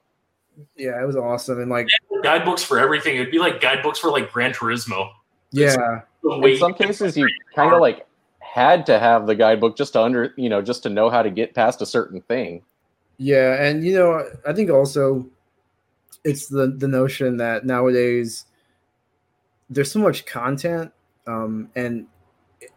[0.76, 1.88] Yeah, it was awesome, and like
[2.22, 3.16] guidebooks for everything.
[3.16, 5.10] It'd be like guidebooks for like Gran Turismo.
[5.50, 8.06] yeah, In some cases, you kind of like
[8.40, 11.30] had to have the guidebook just to under you know just to know how to
[11.30, 12.62] get past a certain thing.
[13.18, 15.26] Yeah, and you know, I think also
[16.24, 18.44] it's the the notion that nowadays
[19.70, 20.92] there's so much content,
[21.26, 22.06] um, and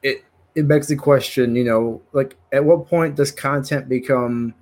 [0.03, 0.23] it
[0.55, 4.53] it begs the question, you know, like at what point does content become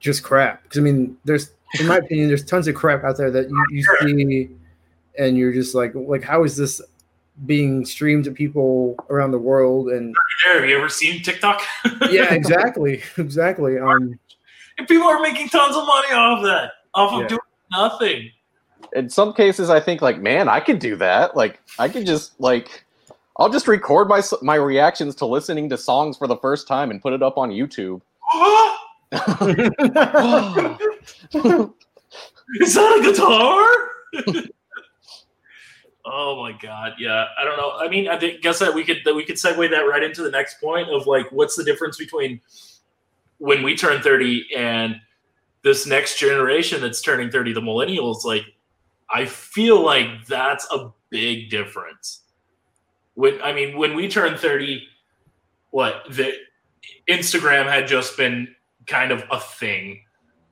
[0.00, 0.62] just crap?
[0.64, 3.64] Because I mean, there's in my opinion, there's tons of crap out there that you,
[3.70, 4.50] you see,
[5.18, 6.80] and you're just like, like how is this
[7.46, 9.88] being streamed to people around the world?
[9.88, 10.14] And.
[10.46, 11.62] Have you ever seen TikTok?
[12.10, 13.78] yeah, exactly, exactly.
[13.78, 14.18] Um,
[14.78, 17.28] And people are making tons of money off of that, off of Yeah.
[17.28, 18.30] doing nothing.
[18.94, 21.36] In some cases, I think like, man, I could do that.
[21.36, 22.84] Like, I could just like,
[23.38, 27.00] I'll just record my my reactions to listening to songs for the first time and
[27.00, 28.02] put it up on YouTube.
[32.60, 34.44] Is that a guitar?
[36.06, 37.26] oh my god, yeah.
[37.38, 37.72] I don't know.
[37.76, 40.22] I mean, I think, guess that we could that we could segue that right into
[40.22, 42.40] the next point of like, what's the difference between
[43.36, 44.96] when we turn thirty and
[45.62, 48.24] this next generation that's turning thirty, the millennials?
[48.24, 48.46] Like,
[49.10, 52.22] I feel like that's a big difference.
[53.12, 54.88] When I mean, when we turned thirty,
[55.70, 56.32] what the
[57.08, 58.54] Instagram had just been
[58.86, 60.02] kind of a thing.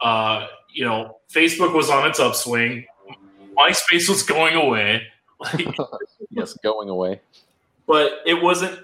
[0.01, 2.85] Uh, you know, Facebook was on its upswing.
[3.57, 5.03] MySpace was going away,
[5.39, 5.77] like,
[6.31, 7.21] yes, going away.
[7.87, 8.79] but it wasn't.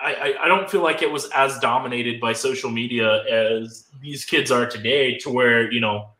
[0.00, 4.24] I, I, I don't feel like it was as dominated by social media as these
[4.24, 5.18] kids are today.
[5.18, 6.10] To where you know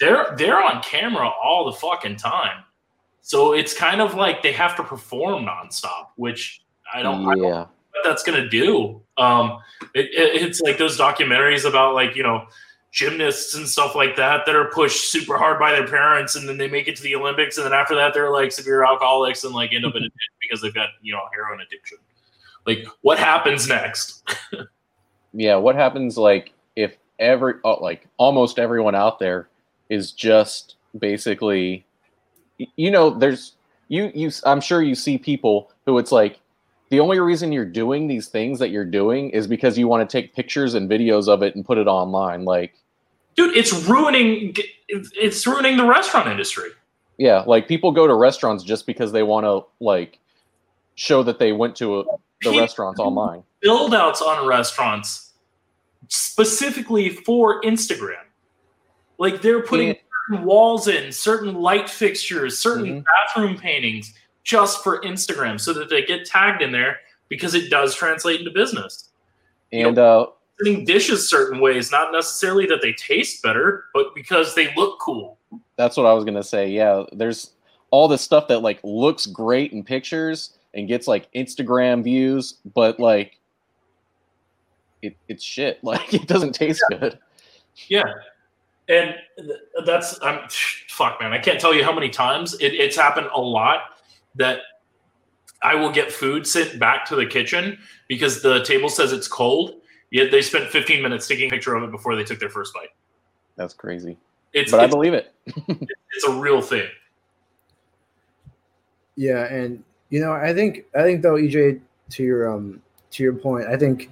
[0.00, 2.64] they're they're on camera all the fucking time,
[3.22, 6.62] so it's kind of like they have to perform nonstop, which
[6.92, 7.26] I don't.
[7.28, 9.00] I don't Yeah, what that's gonna do.
[9.18, 9.58] Um,
[9.94, 12.46] it, it, it's like those documentaries about like you know
[12.92, 16.58] gymnasts and stuff like that that are pushed super hard by their parents, and then
[16.58, 19.54] they make it to the Olympics, and then after that they're like severe alcoholics and
[19.54, 20.08] like end up in a
[20.40, 21.98] because they've got you know heroin addiction.
[22.66, 24.28] Like, what happens next?
[25.32, 29.48] yeah, what happens like if every oh, like almost everyone out there
[29.88, 31.86] is just basically
[32.76, 33.52] you know there's
[33.88, 36.40] you you I'm sure you see people who it's like
[36.88, 40.20] the only reason you're doing these things that you're doing is because you want to
[40.20, 42.74] take pictures and videos of it and put it online like
[43.34, 44.54] dude it's ruining
[44.88, 46.70] it's ruining the restaurant industry
[47.18, 50.18] yeah like people go to restaurants just because they want to like
[50.94, 55.32] show that they went to a, the people restaurants online build outs on restaurants
[56.08, 58.22] specifically for instagram
[59.18, 60.42] like they're putting yeah.
[60.42, 63.00] walls in certain light fixtures certain mm-hmm.
[63.00, 64.14] bathroom paintings
[64.46, 68.52] just for Instagram so that they get tagged in there because it does translate into
[68.52, 69.10] business.
[69.72, 74.14] And you know, uh, putting dishes certain ways, not necessarily that they taste better, but
[74.14, 75.36] because they look cool.
[75.76, 76.70] That's what I was gonna say.
[76.70, 77.50] Yeah, there's
[77.90, 83.00] all this stuff that like looks great in pictures and gets like Instagram views, but
[83.00, 83.40] like
[85.02, 85.80] it, it's shit.
[85.82, 86.98] Like it doesn't taste yeah.
[86.98, 87.18] good.
[87.88, 88.04] Yeah.
[88.88, 89.16] And
[89.84, 90.48] that's I'm
[90.88, 91.32] fuck man.
[91.32, 93.95] I can't tell you how many times it, it's happened a lot
[94.36, 94.60] that
[95.62, 99.76] I will get food sent back to the kitchen because the table says it's cold.
[100.10, 102.72] Yet they spent 15 minutes taking a picture of it before they took their first
[102.72, 102.90] bite.
[103.56, 104.16] That's crazy.
[104.52, 105.34] It's, but it's, I believe it.
[105.46, 106.86] it's a real thing.
[109.16, 113.32] Yeah, and you know, I think I think though, EJ, to your um to your
[113.32, 114.10] point, I think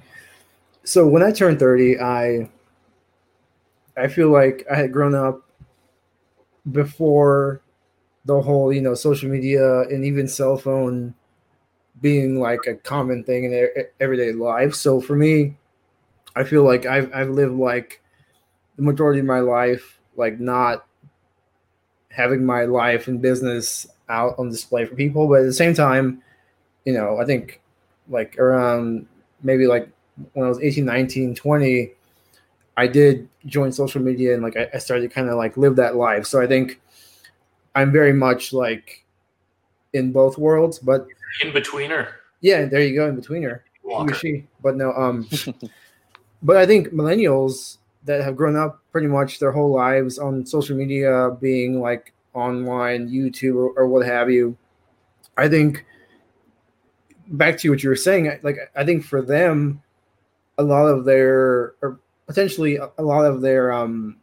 [0.82, 1.06] so.
[1.06, 2.48] When I turned 30, I
[3.96, 5.42] I feel like I had grown up
[6.72, 7.60] before
[8.26, 11.14] the whole you know social media and even cell phone
[12.00, 13.68] being like a common thing in
[14.00, 14.74] everyday life.
[14.74, 15.56] So for me
[16.36, 18.00] i feel like i've, I've lived like
[18.76, 20.86] the majority of my life like not
[22.10, 25.26] having my life and business out on display for people.
[25.28, 26.22] But at the same time
[26.84, 27.60] you know i think
[28.08, 29.06] like around
[29.42, 29.88] maybe like
[30.34, 31.92] when i was 18 19 20
[32.76, 35.76] i did join social media and like i, I started to kind of like live
[35.76, 36.26] that life.
[36.26, 36.80] So i think
[37.74, 39.04] I'm very much like
[39.92, 41.06] in both worlds, but
[41.42, 42.12] in betweener.
[42.40, 43.60] Yeah, there you go, in betweener.
[43.86, 45.28] He she, but no, um,
[46.42, 50.76] but I think millennials that have grown up pretty much their whole lives on social
[50.76, 54.56] media, being like online, YouTube, or, or what have you.
[55.36, 55.84] I think
[57.28, 59.82] back to what you were saying, like I think for them,
[60.58, 64.16] a lot of their or potentially a lot of their um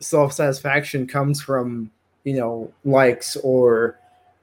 [0.00, 1.90] self satisfaction comes from
[2.28, 3.98] you know likes or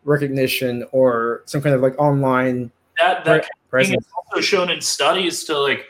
[0.06, 4.06] recognition or some kind of like online that that presence.
[4.18, 5.86] also shown in studies to like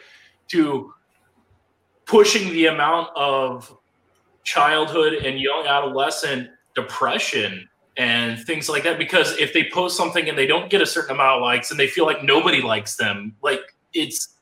[0.50, 0.94] to
[2.06, 3.76] pushing the amount of
[4.44, 10.38] childhood and young adolescent depression and things like that because if they post something and
[10.38, 13.34] they don't get a certain amount of likes and they feel like nobody likes them
[13.42, 13.62] like
[13.94, 14.36] it's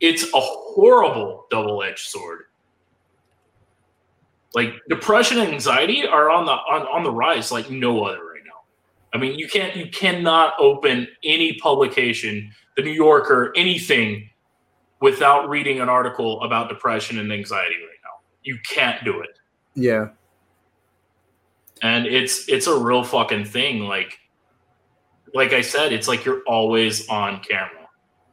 [0.00, 2.44] it's a horrible double-edged sword
[4.54, 8.42] like depression and anxiety are on the on, on the rise like no other right
[8.44, 8.60] now.
[9.12, 14.30] I mean, you can't you cannot open any publication, the New Yorker, anything
[15.00, 18.24] without reading an article about depression and anxiety right now.
[18.42, 19.38] You can't do it.
[19.74, 20.08] Yeah.
[21.82, 24.18] And it's it's a real fucking thing like
[25.34, 27.88] like I said, it's like you're always on camera.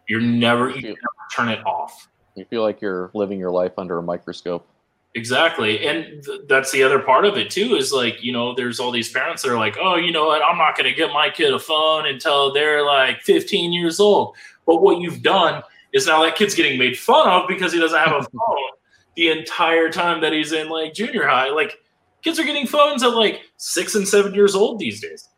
[0.08, 0.98] You're never you never
[1.36, 2.08] turn it off.
[2.36, 4.68] You feel like you're living your life under a microscope.
[5.16, 5.88] Exactly.
[5.88, 8.92] And th- that's the other part of it too is like, you know, there's all
[8.92, 10.42] these parents that are like, oh, you know what?
[10.44, 14.36] I'm not going to get my kid a phone until they're like 15 years old.
[14.66, 17.98] But what you've done is now that kid's getting made fun of because he doesn't
[17.98, 18.70] have a phone
[19.16, 21.50] the entire time that he's in like junior high.
[21.50, 21.78] Like
[22.22, 25.30] kids are getting phones at like six and seven years old these days.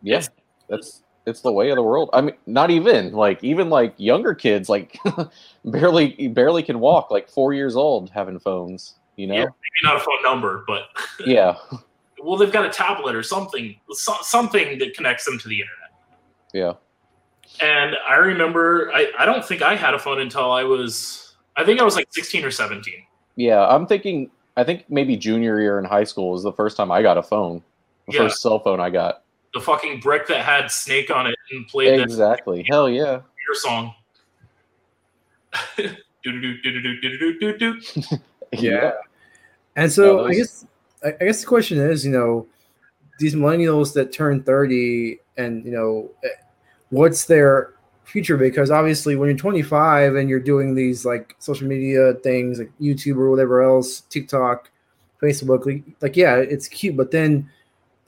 [0.00, 0.28] Yes.
[0.32, 2.10] Yeah, that's it's the way of the world.
[2.12, 4.98] I mean, not even like even like younger kids like
[5.64, 8.96] barely barely can walk, like four years old, having phones.
[9.16, 10.84] You know, yeah, maybe not a phone number, but
[11.26, 11.56] yeah.
[12.22, 15.90] well, they've got a tablet or something, so, something that connects them to the internet.
[16.52, 16.72] Yeah.
[17.60, 21.64] And I remember, I, I don't think I had a phone until I was, I
[21.64, 22.94] think I was like 16 or 17.
[23.36, 26.90] Yeah, I'm thinking, I think maybe junior year in high school was the first time
[26.90, 27.62] I got a phone.
[28.06, 28.20] The yeah.
[28.20, 29.22] first cell phone I got
[29.54, 32.64] the fucking brick that had Snake on it and played exactly.
[32.68, 33.94] Hell yeah, your song.
[38.52, 38.92] yeah.
[39.76, 40.66] And so I guess
[41.04, 42.46] I guess the question is, you know,
[43.18, 46.28] these millennials that turn 30 and you know eh,
[46.90, 47.74] what's their
[48.04, 52.72] future because obviously when you're 25 and you're doing these like social media things like
[52.80, 54.70] YouTube or whatever else, TikTok,
[55.22, 57.48] Facebook, like, like yeah, it's cute, but then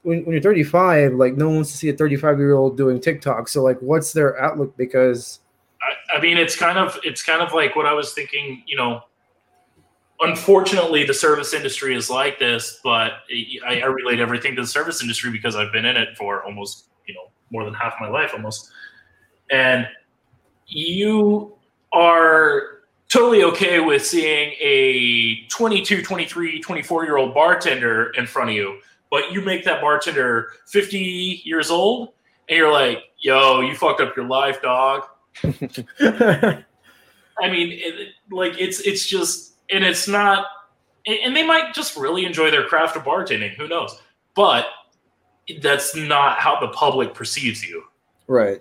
[0.02, 3.00] when, when you're 35, like no one wants to see a 35 year old doing
[3.00, 3.48] TikTok.
[3.48, 4.76] So like, what's their outlook?
[4.76, 5.40] Because
[5.80, 8.62] I, I mean, it's kind of it's kind of like what I was thinking.
[8.66, 9.02] You know,
[10.20, 13.12] unfortunately, the service industry is like this, but
[13.66, 16.86] I, I relate everything to the service industry because I've been in it for almost
[17.06, 18.70] you know more than half my life almost,
[19.50, 19.86] and
[20.66, 21.54] you
[21.92, 28.56] are totally okay with seeing a 22 23 24 year old bartender in front of
[28.56, 28.80] you
[29.12, 32.14] but you make that bartender 50 years old
[32.48, 35.04] and you're like yo you fucked up your life dog
[35.44, 36.64] i
[37.42, 40.46] mean it, like it's it's just and it's not
[41.06, 44.00] and they might just really enjoy their craft of bartending who knows
[44.34, 44.66] but
[45.60, 47.84] that's not how the public perceives you
[48.26, 48.60] right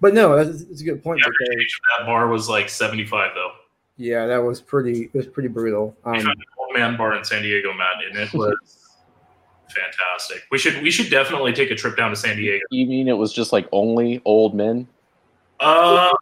[0.00, 2.68] but no that's, that's a good point the average age of that bar was like
[2.68, 3.50] 75 though
[4.00, 5.06] yeah, that was pretty.
[5.06, 5.96] It was pretty brutal.
[6.04, 8.77] Um, we found an old man bar in San Diego, Matt, and it was
[9.80, 10.44] fantastic.
[10.50, 12.64] We should we should definitely take a trip down to San Diego.
[12.70, 14.86] You mean it was just like only old men?
[15.60, 16.12] Uh,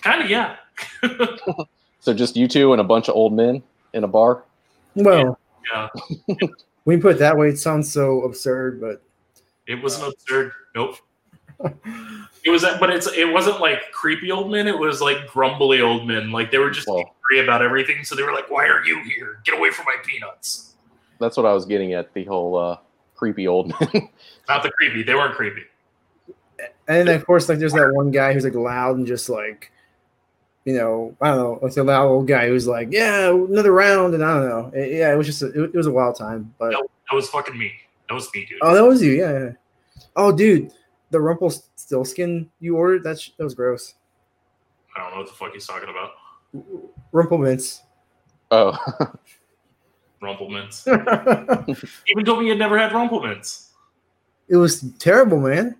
[0.00, 0.56] kind of, yeah.
[2.00, 4.44] so just you two and a bunch of old men in a bar.
[4.94, 5.38] Well,
[5.72, 5.88] yeah.
[6.84, 9.02] when you put it that way, it sounds so absurd, but
[9.66, 10.52] it wasn't absurd.
[10.74, 10.96] Nope.
[12.44, 14.66] It was, but it's it wasn't like creepy old men.
[14.66, 16.32] It was like grumbly old men.
[16.32, 18.02] Like they were just well, angry about everything.
[18.02, 19.40] So they were like, "Why are you here?
[19.44, 20.71] Get away from my peanuts."
[21.22, 22.12] That's what I was getting at.
[22.12, 22.76] The whole uh,
[23.14, 24.08] creepy old men.
[24.48, 25.02] Not the creepy.
[25.02, 25.62] They weren't creepy.
[26.88, 29.72] And then of course, like there's that one guy who's like loud and just like,
[30.64, 34.14] you know, I don't know, like the loud old guy who's like, "Yeah, another round,"
[34.14, 34.78] and I don't know.
[34.78, 36.54] It, yeah, it was just a, it, was a wild time.
[36.58, 37.72] But that, that was fucking me.
[38.08, 38.58] That was me, dude.
[38.62, 39.12] Oh, that was you.
[39.12, 39.32] Yeah.
[39.32, 39.50] yeah.
[40.14, 40.72] Oh, dude
[41.12, 43.94] the Rumpelstiltskin you ordered, that's that was gross.
[44.96, 46.10] I don't know what the fuck he's talking about.
[47.12, 47.82] Rumple Minze.
[48.50, 48.76] Oh.
[50.22, 50.86] Rumple Minze.
[52.06, 53.70] Even told me you had never had Rumple Minze.
[54.48, 55.76] It was terrible, man.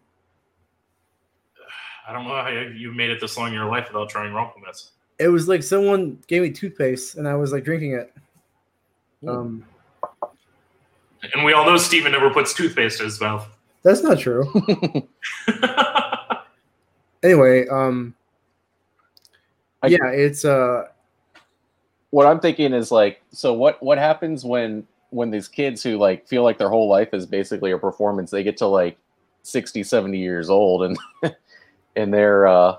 [2.06, 4.60] I don't know how you made it this long in your life without trying Rumple
[4.60, 4.90] Minze.
[5.18, 8.12] It was like someone gave me toothpaste and I was like drinking it.
[9.26, 9.64] Um,
[11.32, 13.46] and we all know Steven never puts toothpaste in his mouth.
[13.84, 14.52] That's not true.
[17.22, 18.14] anyway, um,
[19.86, 20.88] yeah, it's uh.
[22.12, 26.28] What I'm thinking is like, so what what happens when when these kids who like
[26.28, 28.96] feel like their whole life is basically a performance, they get to like
[29.42, 30.98] 60, 70 years old and
[31.96, 32.76] and they're uh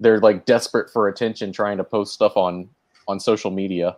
[0.00, 2.68] they're like desperate for attention trying to post stuff on
[3.08, 3.96] on social media.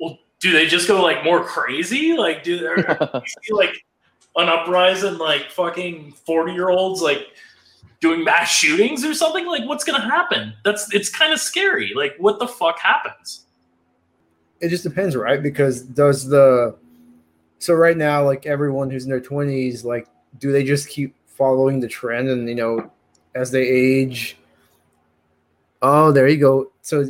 [0.00, 2.16] Well, do they just go like more crazy?
[2.16, 3.84] Like do they see like
[4.36, 7.28] an uprising like fucking 40 year olds like
[8.00, 9.46] doing mass shootings or something?
[9.46, 10.54] Like what's gonna happen?
[10.64, 11.92] That's it's kind of scary.
[11.94, 13.46] Like what the fuck happens?
[14.60, 15.42] It just depends right?
[15.42, 16.76] Because does the
[17.58, 21.80] so right now like everyone who's in their 20s like do they just keep following
[21.80, 22.90] the trend and you know
[23.34, 24.38] as they age?
[25.82, 26.72] Oh there you go.
[26.82, 27.06] So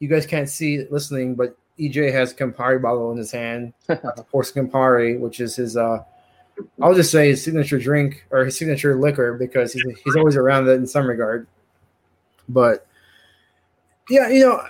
[0.00, 3.72] you guys can't see listening but ej has campari bottle in his hand
[4.32, 6.02] horse campari which is his uh
[6.82, 10.66] I'll just say his signature drink or his signature liquor because he's, he's always around
[10.66, 11.46] that in some regard.
[12.48, 12.86] But
[14.08, 14.62] yeah, you know,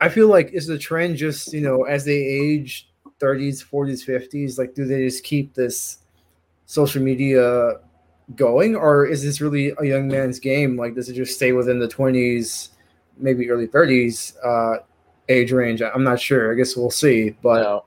[0.00, 2.88] I feel like is the trend just you know as they age,
[3.20, 5.98] 30s, 40s, 50s, like do they just keep this
[6.66, 7.80] social media
[8.36, 10.76] going, or is this really a young man's game?
[10.76, 12.70] Like, does it just stay within the 20s,
[13.18, 14.82] maybe early 30s uh,
[15.28, 15.82] age range?
[15.82, 16.52] I'm not sure.
[16.52, 17.36] I guess we'll see.
[17.42, 17.84] But no.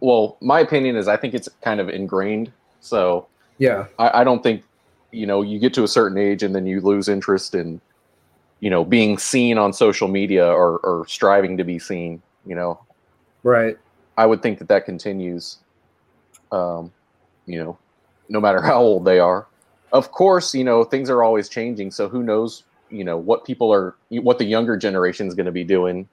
[0.00, 3.26] well, my opinion is I think it's kind of ingrained so
[3.58, 4.62] yeah, I, I don't think
[5.10, 7.80] you know you get to a certain age and then you lose interest in
[8.60, 12.22] you know being seen on social media or, or striving to be seen.
[12.46, 12.80] You know,
[13.42, 13.76] right?
[14.16, 15.58] I would think that that continues.
[16.50, 16.92] Um,
[17.46, 17.78] you know,
[18.28, 19.46] no matter how old they are.
[19.92, 21.90] Of course, you know things are always changing.
[21.90, 22.64] So who knows?
[22.90, 26.08] You know what people are, what the younger generation is going to be doing.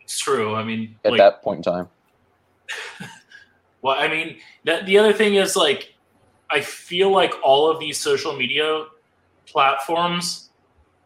[0.00, 0.54] It's true.
[0.54, 1.88] I mean, at like, that point in time.
[3.84, 5.92] Well, I mean, that, the other thing is like,
[6.50, 8.86] I feel like all of these social media
[9.44, 10.48] platforms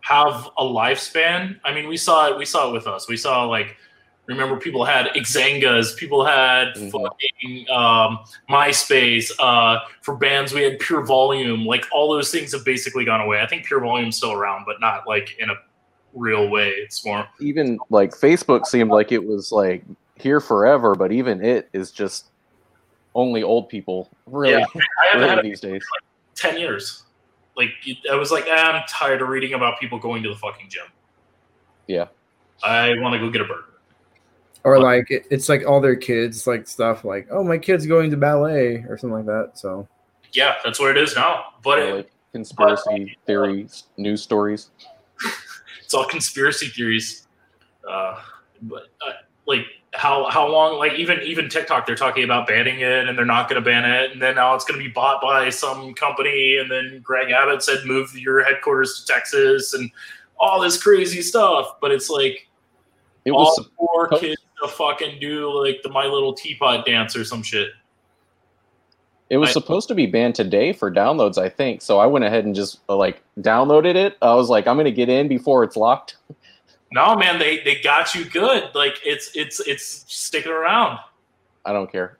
[0.02, 1.58] have a lifespan.
[1.64, 2.38] I mean, we saw it.
[2.38, 3.08] We saw it with us.
[3.08, 3.76] We saw like,
[4.26, 6.90] remember, people had Xangas, people had mm-hmm.
[6.90, 9.32] fucking um, MySpace.
[9.40, 11.66] Uh, for bands, we had Pure Volume.
[11.66, 13.40] Like all those things have basically gone away.
[13.40, 15.54] I think Pure Volume's still around, but not like in a
[16.14, 16.68] real way.
[16.68, 19.82] It's more even like Facebook seemed like it was like
[20.14, 22.26] here forever, but even it is just
[23.18, 24.64] only old people really, yeah,
[25.02, 25.72] I haven't really these days.
[25.72, 26.02] Like
[26.36, 27.02] Ten years.
[27.56, 27.70] Like
[28.10, 30.84] I was like, ah, I'm tired of reading about people going to the fucking gym.
[31.88, 32.06] Yeah.
[32.62, 33.64] I want to go get a burger.
[34.62, 38.16] or like it's like all their kids like stuff like oh my kid's going to
[38.16, 39.58] ballet or something like that.
[39.58, 39.88] So
[40.32, 41.54] Yeah, that's what it is now.
[41.64, 44.70] But Or, it, like conspiracy theories, news stories.
[45.84, 47.26] it's all conspiracy theories.
[47.88, 48.20] Uh,
[48.62, 49.12] but uh,
[49.46, 49.64] like
[49.98, 50.78] how how long?
[50.78, 53.84] Like even even TikTok, they're talking about banning it, and they're not going to ban
[53.84, 57.30] it, and then now it's going to be bought by some company, and then Greg
[57.32, 59.90] Abbott said move your headquarters to Texas, and
[60.38, 61.80] all this crazy stuff.
[61.80, 62.48] But it's like
[63.24, 67.14] It all was for supposed- kids to fucking do like the My Little Teapot dance
[67.16, 67.70] or some shit.
[69.30, 71.82] it was I- supposed to be banned today for downloads, I think.
[71.82, 74.16] So I went ahead and just uh, like downloaded it.
[74.22, 76.16] I was like, I'm gonna get in before it's locked.
[76.92, 78.74] No, man, they they got you good.
[78.74, 80.98] Like it's it's it's sticking around.
[81.64, 82.18] I don't care.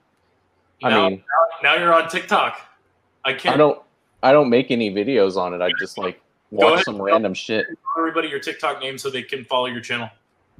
[0.83, 1.23] I now, mean,
[1.63, 2.61] now you're on TikTok.
[3.25, 3.55] I can't.
[3.55, 3.81] I don't
[4.21, 5.61] I don't make any videos on it.
[5.61, 6.85] I just like watch ahead.
[6.85, 7.65] some random shit.
[7.97, 10.09] everybody your TikTok name so they can follow your channel.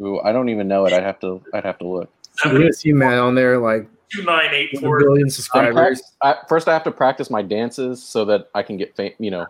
[0.01, 0.93] Ooh, I don't even know it.
[0.93, 2.09] I'd have to I'd have to look.
[2.45, 4.99] you're gonna see Matt on there like Two nine eight a four.
[4.99, 6.01] billion I'm subscribers.
[6.21, 9.29] I, first, I have to practice my dances so that I can get fam- You
[9.29, 9.45] know,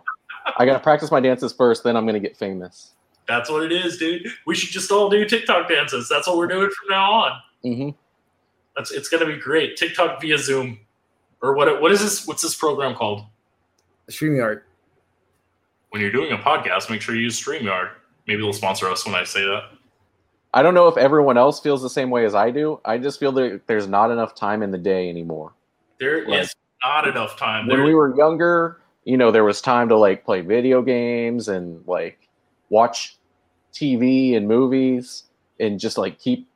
[0.58, 1.82] I gotta practice my dances first.
[1.82, 2.92] Then I'm gonna get famous.
[3.30, 4.26] That's what it is, dude.
[4.44, 6.08] We should just all do TikTok dances.
[6.08, 7.40] That's what we're doing from now on.
[7.62, 7.88] hmm
[8.76, 9.76] That's it's gonna be great.
[9.76, 10.80] TikTok via Zoom,
[11.40, 11.80] or what?
[11.80, 12.26] What is this?
[12.26, 13.22] What's this program called?
[14.08, 14.62] StreamYard.
[15.90, 17.90] When you're doing a podcast, make sure you use Streamyard.
[18.26, 19.64] Maybe they'll sponsor us when I say that.
[20.52, 22.80] I don't know if everyone else feels the same way as I do.
[22.84, 25.52] I just feel that there's not enough time in the day anymore.
[26.00, 26.54] There is Right.
[26.84, 27.68] not enough time.
[27.68, 31.48] When There- we were younger, you know, there was time to like play video games
[31.48, 32.28] and like
[32.68, 33.16] watch
[33.72, 35.24] TV and movies
[35.58, 36.48] and just like keep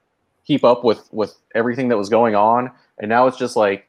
[0.46, 2.70] keep up with with everything that was going on.
[2.98, 3.88] And now it's just like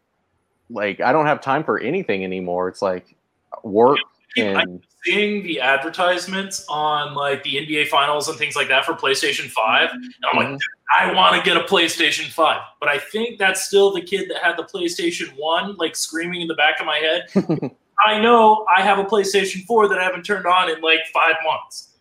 [0.69, 2.67] like I don't have time for anything anymore.
[2.67, 3.15] It's like
[3.63, 3.99] work
[4.37, 9.49] and seeing the advertisements on like the NBA finals and things like that for PlayStation
[9.49, 10.59] 5, and I'm like, Mhm.
[10.99, 12.61] I want to get a PlayStation 5.
[12.79, 16.47] But I think that's still the kid that had the PlayStation 1, like screaming in
[16.47, 17.71] the back of my head.
[18.05, 21.35] I know I have a PlayStation 4 that I haven't turned on in like five
[21.45, 21.94] months.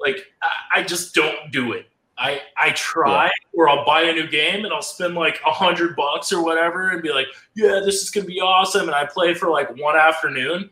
[0.00, 1.86] Like, I, I just don't do it.
[2.20, 5.94] I, I try, or I'll buy a new game and I'll spend like a hundred
[5.94, 8.88] bucks or whatever and be like, yeah, this is gonna be awesome.
[8.88, 10.68] And I play for like one afternoon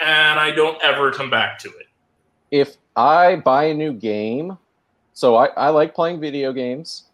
[0.00, 1.86] and I don't ever come back to it.
[2.50, 4.58] if I buy a new game,
[5.12, 7.04] so I, I like playing video games,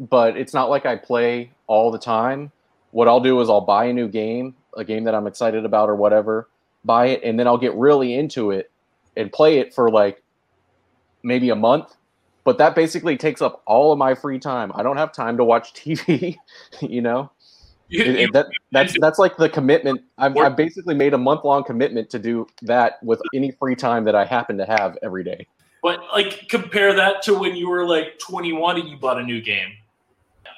[0.00, 2.50] but it's not like I play all the time.
[2.90, 5.88] What I'll do is I'll buy a new game, a game that I'm excited about
[5.88, 6.48] or whatever,
[6.84, 8.70] buy it, and then I'll get really into it
[9.16, 10.22] and play it for like
[11.24, 11.94] maybe a month.
[12.44, 14.70] But that basically takes up all of my free time.
[14.74, 16.36] I don't have time to watch TV,
[16.80, 17.30] you know?
[17.88, 20.02] You- It- you- that that's that's like the commitment.
[20.18, 24.04] I've, I've basically made a month long commitment to do that with any free time
[24.04, 25.46] that I happen to have every day.
[25.82, 29.40] But like compare that to when you were like 21 and you bought a new
[29.42, 29.70] game.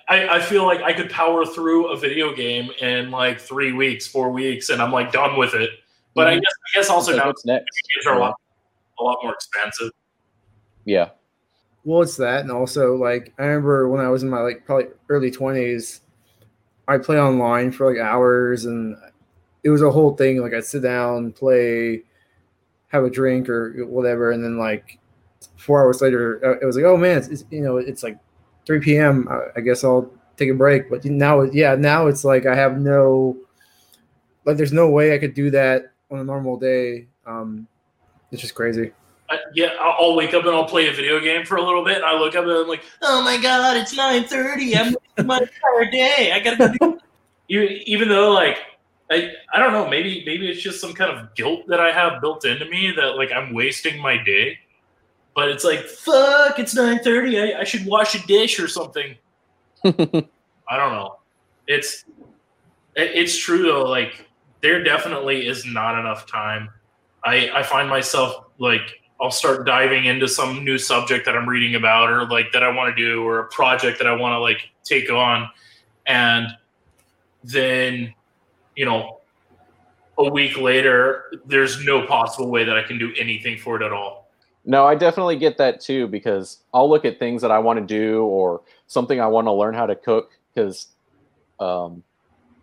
[0.08, 4.06] I, I feel like I could power through a video game in like three weeks,
[4.06, 5.70] four weeks, and I'm like done with it.
[6.14, 6.42] But I Mhm.
[6.42, 8.34] guess I guess also like, now games are a lot
[9.00, 9.90] a lot more expensive.
[10.86, 11.10] Yeah,
[11.84, 14.88] Well, it's that, and also like I remember when I was in my like probably
[15.08, 16.02] early twenties,
[16.88, 18.96] I play online for like hours, and
[19.64, 20.40] it was a whole thing.
[20.42, 22.04] Like I'd sit down, play,
[22.88, 24.98] have a drink or whatever, and then like
[25.58, 28.18] four hours later, uh, it was like, oh man, it's, it's you know it's like
[28.66, 29.28] three p.m.
[29.30, 30.90] I, I guess I'll take a break.
[30.90, 33.36] But now, yeah, now it's like I have no
[34.44, 37.08] like there's no way I could do that on a normal day.
[37.26, 37.66] Um,
[38.32, 38.92] it's just crazy.
[39.28, 41.84] I, yeah, I'll, I'll wake up and I'll play a video game for a little
[41.84, 44.76] bit, and I look up and I'm like, oh my god, it's 9:30.
[44.76, 46.32] I'm wasting my entire day.
[46.32, 46.92] I gotta go.
[46.92, 46.98] Do
[47.48, 48.58] even, even though like
[49.10, 52.20] I, I don't know, maybe maybe it's just some kind of guilt that I have
[52.20, 54.58] built into me that like I'm wasting my day.
[55.34, 57.54] But it's like fuck, it's 9:30.
[57.56, 59.14] I, I should wash a dish or something.
[59.84, 61.16] I don't know.
[61.66, 62.04] It's
[62.94, 63.84] it, it's true though.
[63.84, 64.28] Like
[64.60, 66.70] there definitely is not enough time.
[67.24, 71.74] I I find myself like I'll start diving into some new subject that I'm reading
[71.74, 74.38] about or like that I want to do or a project that I want to
[74.38, 75.48] like take on,
[76.06, 76.48] and
[77.44, 78.12] then
[78.74, 79.20] you know
[80.18, 83.92] a week later there's no possible way that I can do anything for it at
[83.92, 84.30] all.
[84.64, 87.84] no, I definitely get that too because I'll look at things that I want to
[87.86, 90.88] do or something I want to learn how to cook because,
[91.60, 92.02] um,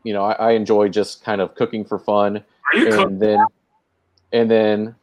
[0.03, 2.37] you know, I, I enjoy just kind of cooking for fun,
[2.73, 3.01] Are you cooking?
[3.03, 3.45] and then,
[4.33, 4.95] and then,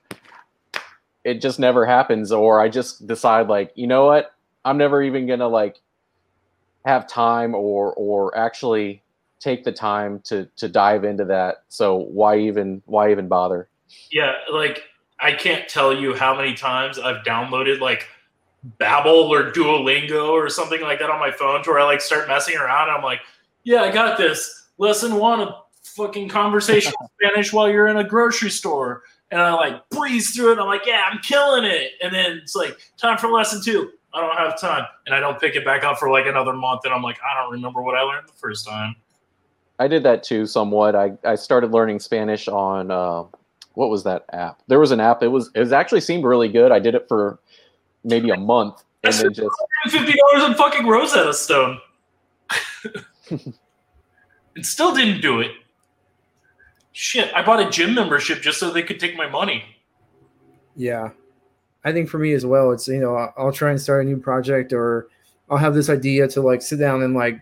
[1.24, 5.26] it just never happens, or I just decide like, you know what, I'm never even
[5.26, 5.78] gonna like
[6.84, 9.02] have time or or actually
[9.38, 11.64] take the time to to dive into that.
[11.68, 13.68] So why even why even bother?
[14.10, 14.84] Yeah, like
[15.18, 18.08] I can't tell you how many times I've downloaded like
[18.78, 22.28] Babbel or Duolingo or something like that on my phone to where I like start
[22.28, 22.90] messing around.
[22.90, 23.20] I'm like,
[23.64, 24.68] yeah, I got this.
[24.78, 29.02] Lesson one of fucking conversation Spanish while you're in a grocery store.
[29.31, 30.59] And I like breeze through it.
[30.59, 31.93] I'm like, yeah, I'm killing it.
[32.03, 33.91] And then it's like, time for lesson two.
[34.12, 34.85] I don't have time.
[35.07, 36.81] And I don't pick it back up for like another month.
[36.85, 38.97] And I'm like, I don't remember what I learned the first time.
[39.78, 40.95] I did that too, somewhat.
[40.95, 43.24] I, I started learning Spanish on uh,
[43.74, 44.61] what was that app?
[44.66, 45.22] There was an app.
[45.22, 46.72] It was it was actually seemed really good.
[46.72, 47.39] I did it for
[48.05, 49.49] maybe a month, and then just
[49.89, 51.78] fifty dollars on fucking Rosetta Stone.
[53.31, 55.53] and still didn't do it.
[56.93, 59.64] Shit, I bought a gym membership just so they could take my money.
[60.74, 61.11] Yeah.
[61.84, 64.18] I think for me as well, it's, you know, I'll, try and start a new
[64.18, 65.09] project or
[65.49, 67.41] I'll have this idea to like sit down and like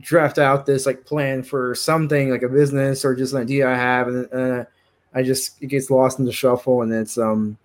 [0.00, 3.74] draft out this like plan for something like a business or just an idea I
[3.74, 4.08] have.
[4.08, 4.64] And uh,
[5.14, 7.58] I just, it gets lost in the shuffle and it's, um,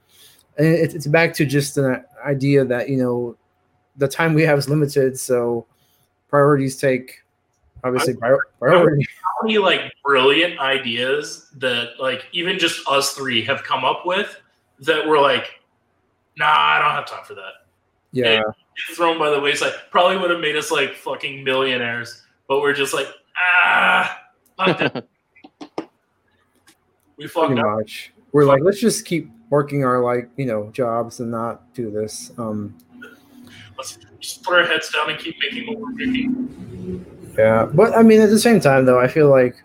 [0.58, 3.38] and it's, it's back to just an idea that, you know,
[3.98, 5.20] the time we have is limited.
[5.20, 5.66] So
[6.30, 7.24] priorities take
[7.84, 9.08] obviously priority.
[9.24, 14.40] How many like brilliant ideas that like even just us three have come up with
[14.80, 15.60] that we're like,
[16.38, 17.66] nah, I don't have time for that.
[18.12, 18.42] Yeah.
[18.96, 19.74] thrown by the wayside.
[19.92, 23.08] Probably would have made us like fucking millionaires, but we're just like,
[23.38, 24.20] ah,
[27.18, 27.68] we fucked Pretty up.
[27.78, 28.14] much.
[28.32, 32.32] We're like, let's just keep working our like, you know, jobs and not do this.
[32.38, 32.76] Um
[33.78, 37.06] Let's just put our heads down and keep making what we're making.
[37.38, 39.56] Yeah, but I mean, at the same time, though, I feel like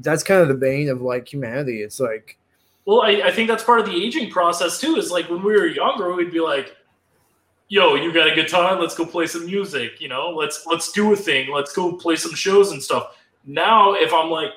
[0.00, 1.82] that's kind of the bane of like humanity.
[1.82, 2.38] It's like,
[2.86, 4.96] well, I, I think that's part of the aging process too.
[4.96, 6.76] Is like when we were younger, we'd be like,
[7.68, 8.80] "Yo, you got a guitar?
[8.80, 10.00] Let's go play some music.
[10.00, 11.52] You know, let's let's do a thing.
[11.52, 14.50] Let's go play some shows and stuff." Now, if I'm like,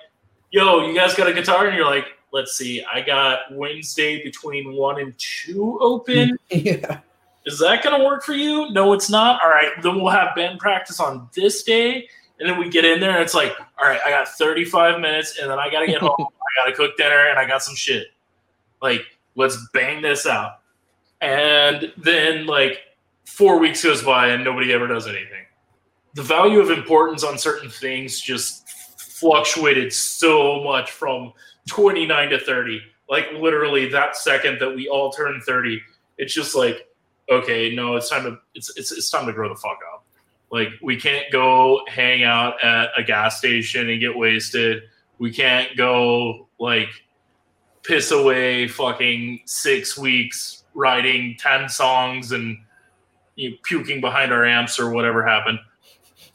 [0.52, 4.74] "Yo, you guys got a guitar?" and you're like, "Let's see, I got Wednesday between
[4.74, 7.02] one and two open." yeah,
[7.46, 8.72] is that going to work for you?
[8.72, 9.44] No, it's not.
[9.44, 12.08] All right, then we'll have Ben practice on this day
[12.42, 15.38] and then we get in there and it's like, all right, I got 35 minutes
[15.39, 16.16] and then I got to get home.
[16.20, 18.08] I got to cook dinner and I got some shit.
[18.82, 20.62] Like, let's bang this out.
[21.22, 22.80] And then, like,
[23.26, 25.46] four weeks goes by and nobody ever does anything.
[26.16, 28.68] The value of importance on certain things just
[28.98, 31.34] fluctuated so much from
[31.70, 32.82] 29 to 30.
[33.08, 35.80] Like, literally, that second that we all turned 30,
[36.18, 36.88] it's just like,
[37.30, 39.91] okay, no, it's time to it's it's, it's time to grow the fuck up.
[40.52, 44.84] Like we can't go hang out at a gas station and get wasted.
[45.18, 46.89] We can't go like
[47.84, 52.58] piss away fucking six weeks writing 10 songs and
[53.36, 55.60] you know, puking behind our amps or whatever happened.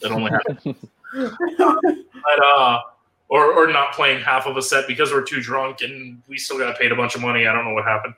[0.01, 0.77] That only happened.
[1.13, 2.81] but, uh,
[3.29, 6.59] or, or not playing half of a set because we're too drunk and we still
[6.59, 7.47] got paid a bunch of money.
[7.47, 8.15] I don't know what happened.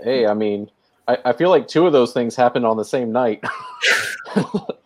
[0.00, 0.70] Hey, I mean,
[1.08, 3.42] I, I feel like two of those things happened on the same night.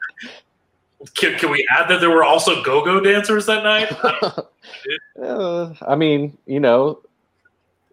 [1.14, 3.92] Can, can we add that there were also go-go dancers that night?
[5.22, 7.00] uh, I mean, you know,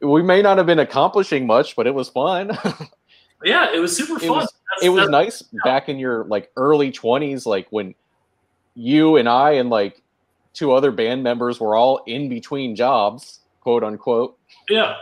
[0.02, 2.58] we may not have been accomplishing much, but it was fun.
[3.44, 4.38] yeah, it was super it fun.
[4.38, 5.60] Was, it was nice yeah.
[5.64, 7.96] back in your like early twenties, like when
[8.76, 10.02] you and I and like
[10.54, 14.38] two other band members were all in between jobs, quote unquote.
[14.70, 14.98] Yeah,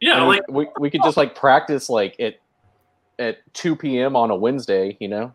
[0.00, 0.18] yeah.
[0.18, 2.40] And like we, we could just like practice like at
[3.18, 4.16] at two p.m.
[4.16, 5.34] on a Wednesday, you know.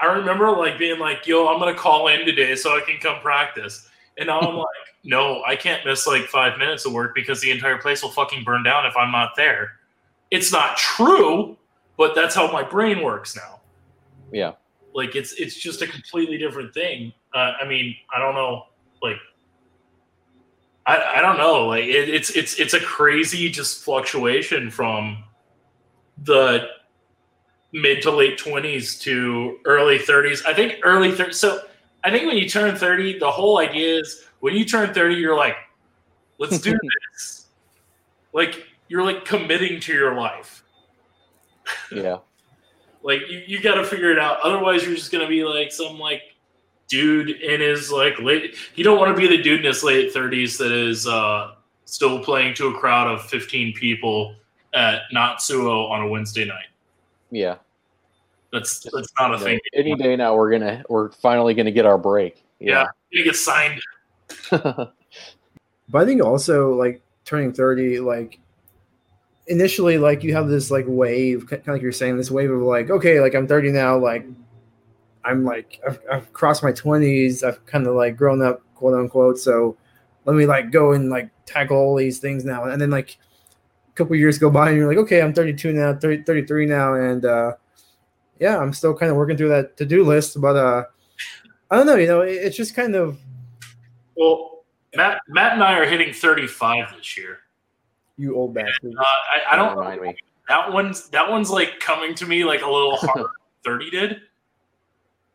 [0.00, 3.20] I remember like being like, "Yo, I'm gonna call in today so I can come
[3.20, 4.66] practice," and now I'm like,
[5.04, 8.44] "No, I can't miss like five minutes of work because the entire place will fucking
[8.44, 9.72] burn down if I'm not there."
[10.30, 11.56] It's not true,
[11.96, 13.60] but that's how my brain works now.
[14.32, 14.52] Yeah,
[14.94, 17.12] like it's it's just a completely different thing.
[17.34, 18.66] Uh, I mean, I don't know,
[19.02, 19.16] like.
[20.86, 21.66] I, I don't know.
[21.66, 25.22] Like it, it's it's it's a crazy just fluctuation from
[26.24, 26.66] the
[27.72, 30.44] mid to late 20s to early 30s.
[30.46, 31.34] I think early 30s.
[31.34, 31.62] So
[32.04, 35.36] I think when you turn 30, the whole idea is when you turn 30, you're
[35.36, 35.56] like,
[36.38, 36.78] let's do
[37.12, 37.46] this.
[38.32, 40.64] Like you're like committing to your life.
[41.92, 42.18] Yeah.
[43.02, 44.38] like you, you got to figure it out.
[44.42, 46.22] Otherwise, you're just going to be like some like
[46.88, 48.56] dude in his like late.
[48.74, 51.54] You don't want to be the dude in his late 30s that is uh,
[51.84, 54.34] still playing to a crowd of 15 people
[54.74, 56.67] at Notsuoh on a Wednesday night.
[57.30, 57.56] Yeah.
[58.52, 59.60] That's that's not a No, thing.
[59.74, 62.42] Any day now, we're gonna we're finally gonna get our break.
[62.60, 63.80] Yeah, you get signed.
[64.50, 64.92] but
[65.94, 68.40] I think also like turning 30, like
[69.48, 72.62] initially, like you have this like wave, kind of like you're saying, this wave of
[72.62, 74.24] like, okay, like I'm 30 now, like
[75.24, 79.38] I'm like I've, I've crossed my 20s, I've kind of like grown up, quote unquote.
[79.38, 79.76] So
[80.24, 83.14] let me like go and like tackle all these things now, and then like a
[83.98, 87.24] couple years go by, and you're like, okay, I'm 32 now, 30, 33 now, and
[87.24, 87.52] uh,
[88.38, 90.84] yeah, I'm still kind of working through that to do list, but uh,
[91.70, 91.96] I don't know.
[91.96, 93.18] You know, it, it's just kind of
[94.16, 97.38] Well, Matt, Matt and I are hitting 35 this year.
[98.16, 98.94] you old bastard.
[98.98, 100.16] Uh, I, I don't remind me.
[100.48, 103.26] that one's that one's like coming to me like a little hard.
[103.64, 104.16] 30 did.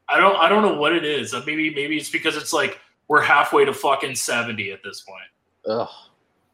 [0.10, 1.34] I don't I don't know what it is.
[1.34, 5.26] Maybe maybe it's because it's like we're halfway to fucking 70 at this point.
[5.68, 5.90] Ugh.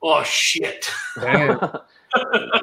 [0.01, 0.89] Oh shit.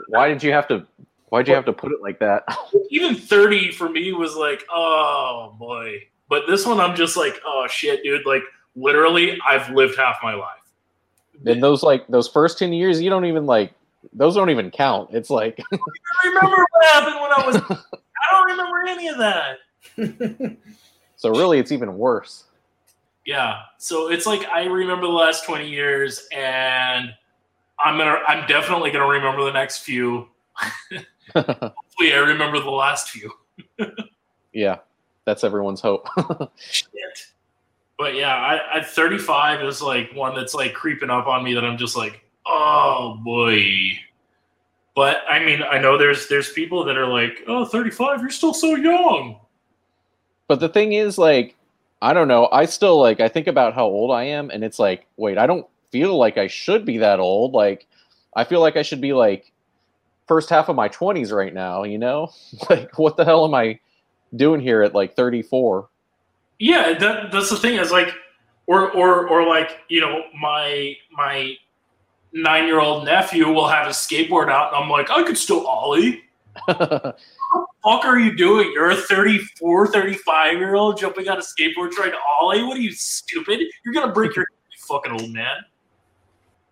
[0.09, 0.86] Why did you have to?
[1.28, 2.44] Why did you have to put it like that?
[2.90, 6.03] Even 30 for me was like, oh boy.
[6.28, 8.26] But this one I'm just like, oh shit, dude.
[8.26, 8.42] Like
[8.74, 10.53] literally I've lived half my life.
[11.44, 13.72] In those like those first ten years, you don't even like
[14.12, 15.11] those don't even count.
[15.12, 19.18] It's like I don't remember what happened when I was I don't remember any of
[19.18, 20.57] that.
[21.16, 22.44] so really, it's even worse.
[23.26, 23.62] Yeah.
[23.78, 27.11] So it's like I remember the last 20 years and
[27.79, 30.29] I'm gonna I'm definitely gonna remember the next few.
[31.35, 33.33] Hopefully I remember the last few.
[34.53, 34.79] yeah,
[35.24, 36.09] that's everyone's hope.
[36.57, 37.27] Shit.
[37.99, 41.64] But yeah, I, I 35 is like one that's like creeping up on me that
[41.64, 43.99] I'm just like, oh boy.
[44.95, 48.55] But I mean, I know there's there's people that are like, oh, 35, you're still
[48.55, 49.39] so young.
[50.49, 51.55] but the thing is, like,
[52.01, 52.49] I don't know.
[52.51, 55.47] I still like I think about how old I am, and it's like, wait, I
[55.47, 57.53] don't feel like I should be that old.
[57.53, 57.87] Like,
[58.34, 59.53] I feel like I should be like
[60.26, 61.84] first half of my twenties right now.
[61.84, 62.30] You know,
[62.70, 63.78] like what the hell am I
[64.34, 65.89] doing here at like thirty four?
[66.59, 68.09] Yeah, that, that's the thing is like,
[68.66, 71.57] or or or like you know my my
[72.32, 75.66] nine year old nephew will have his skateboard out, and I'm like, I could still
[75.66, 76.22] ollie.
[76.64, 77.14] what the
[77.84, 78.70] fuck are you doing?
[78.72, 82.62] You're a 34, 35 year old jumping on a skateboard trying to ollie?
[82.62, 83.61] What are you, stupid?
[83.84, 85.57] You're going to break your you fucking old man.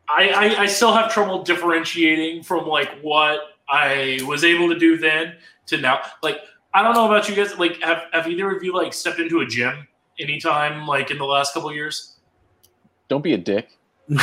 [0.09, 4.99] I, I, I still have trouble differentiating from like what I was able to do
[4.99, 5.37] then
[5.67, 6.01] to now.
[6.23, 6.41] Like,
[6.73, 7.57] I don't know about you guys.
[7.59, 9.87] Like, have, have either of you like stepped into a gym
[10.19, 12.15] anytime like in the last couple of years?
[13.09, 13.69] don't be a dick.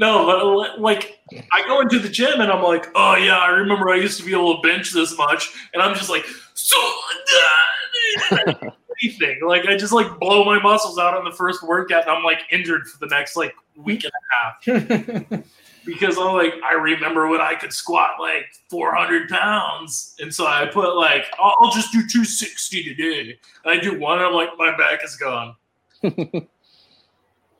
[0.00, 1.18] No, but like
[1.52, 4.24] I go into the gym and I'm like, oh yeah, I remember I used to
[4.24, 6.76] be able to bench this much, and I'm just like, so
[9.02, 9.40] anything.
[9.46, 12.40] Like I just like blow my muscles out on the first workout, and I'm like
[12.50, 15.44] injured for the next like week and a half
[15.86, 20.66] because I'm like I remember when I could squat like 400 pounds, and so I
[20.66, 23.38] put like I'll, I'll just do 260 today.
[23.64, 25.56] And I do one, and I'm like my back is gone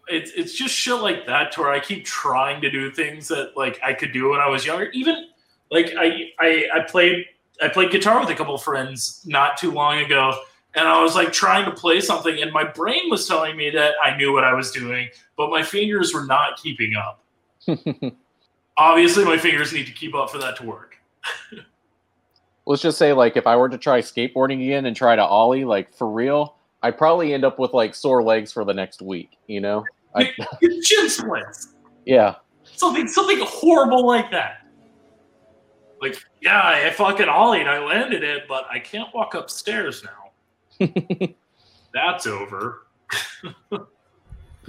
[0.09, 3.57] it's it's just shit like that to where I keep trying to do things that
[3.57, 4.91] like I could do when I was younger.
[4.91, 5.29] Even
[5.71, 7.27] like I I, I played
[7.61, 10.41] I played guitar with a couple of friends not too long ago,
[10.79, 13.95] and I was like trying to play something, and my brain was telling me that
[14.03, 17.25] I knew what I was doing, but my fingers were not keeping up.
[18.77, 20.97] Obviously, my fingers need to keep up for that to work.
[22.67, 25.65] Let's just say, like, if I were to try skateboarding again and try to ollie,
[25.65, 29.37] like for real, I'd probably end up with like sore legs for the next week.
[29.47, 29.85] You know?
[30.15, 30.33] I,
[30.83, 31.75] chin splints.
[32.07, 32.37] yeah.
[32.63, 34.67] Something something horrible like that.
[36.01, 40.28] Like, yeah, I fucking ollied, I landed it, but I can't walk upstairs now.
[41.95, 42.87] That's over.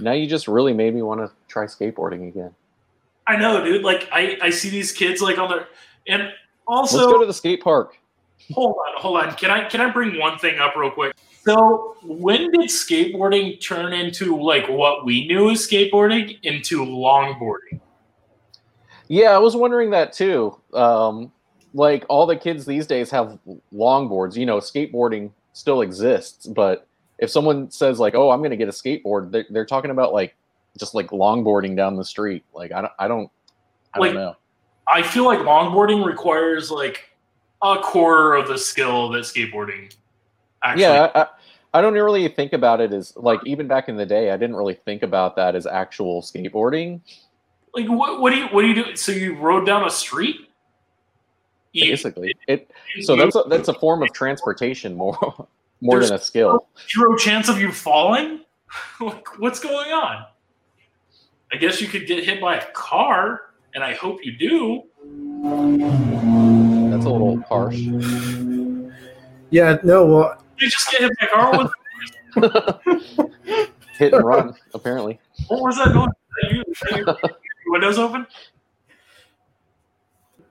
[0.00, 2.54] Now you just really made me want to try skateboarding again.
[3.26, 3.82] I know, dude.
[3.82, 5.68] Like, I I see these kids like on their
[6.08, 6.34] and Let's
[6.66, 7.98] also go to the skate park.
[8.52, 9.34] hold on, hold on.
[9.34, 11.14] Can I can I bring one thing up real quick?
[11.44, 17.80] So, when did skateboarding turn into like what we knew as skateboarding into longboarding?
[19.08, 20.56] Yeah, I was wondering that too.
[20.72, 21.32] Um,
[21.74, 23.38] like all the kids these days have
[23.72, 24.36] longboards.
[24.36, 25.30] You know, skateboarding
[25.60, 26.86] still exists, but
[27.18, 30.12] if someone says like, "Oh, I'm going to get a skateboard," they're, they're talking about
[30.12, 30.34] like
[30.78, 32.44] just like longboarding down the street.
[32.54, 33.30] Like I don't, I don't,
[33.94, 34.36] I Like, don't know.
[34.92, 37.10] I feel like longboarding requires like
[37.62, 39.94] a quarter of the skill that skateboarding
[40.64, 40.82] actually.
[40.82, 41.26] yeah, I, I,
[41.74, 44.56] I don't really think about it as like even back in the day, I didn't
[44.56, 47.00] really think about that as actual skateboarding.
[47.74, 48.20] Like what?
[48.20, 48.46] What do you?
[48.46, 48.96] What do you do?
[48.96, 50.49] So you rode down a street?
[51.72, 52.70] You, Basically, it
[53.02, 55.46] so that's a, that's a form of transportation more
[55.80, 56.66] more than a skill.
[56.92, 58.40] zero chance of you falling.
[59.00, 60.24] like, what's going on?
[61.52, 63.42] I guess you could get hit by a car,
[63.74, 64.82] and I hope you do.
[66.90, 67.78] That's a little harsh.
[69.50, 71.56] yeah, no, well, You just get hit by a car.
[71.56, 71.70] What,
[73.98, 75.18] Hit and run, apparently.
[75.48, 76.08] what was that noise?
[76.44, 76.62] Are you,
[76.92, 78.26] are you, your windows open?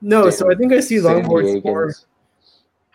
[0.01, 0.29] No.
[0.29, 2.05] So I think I see San longboards more Diegans.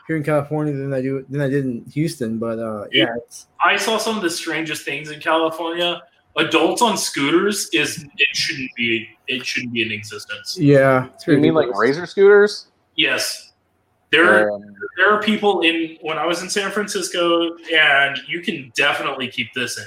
[0.06, 2.38] here in California than I do than I did in Houston.
[2.38, 6.02] But uh, yeah, it's, I saw some of the strangest things in California.
[6.36, 10.58] Adults on scooters is it shouldn't be it shouldn't be in existence.
[10.58, 11.06] yeah.
[11.14, 12.66] It's You mean like razor scooters?
[12.96, 13.52] Yes.
[14.10, 14.62] There, Um,
[14.96, 19.52] there are people in when I was in San Francisco, and you can definitely keep
[19.54, 19.84] this in.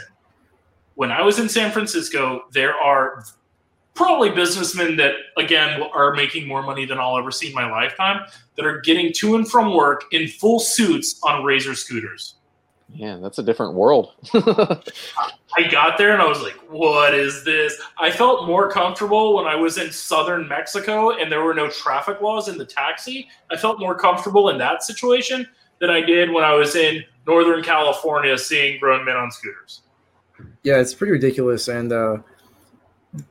[0.95, 3.23] When I was in San Francisco, there are
[3.97, 8.21] probably businessmen that again are making more money than I'll ever see in my lifetime
[8.55, 12.35] that are getting to and from work in full suits on razor scooters.
[12.97, 14.13] man, that's a different world.
[14.33, 17.73] I got there and I was like, what is this?
[17.97, 22.21] I felt more comfortable when I was in southern Mexico and there were no traffic
[22.21, 23.27] laws in the taxi.
[23.49, 25.47] I felt more comfortable in that situation
[25.79, 29.81] than I did when I was in northern California seeing grown men on scooters.
[30.63, 31.67] Yeah, it's pretty ridiculous.
[31.67, 32.17] And uh,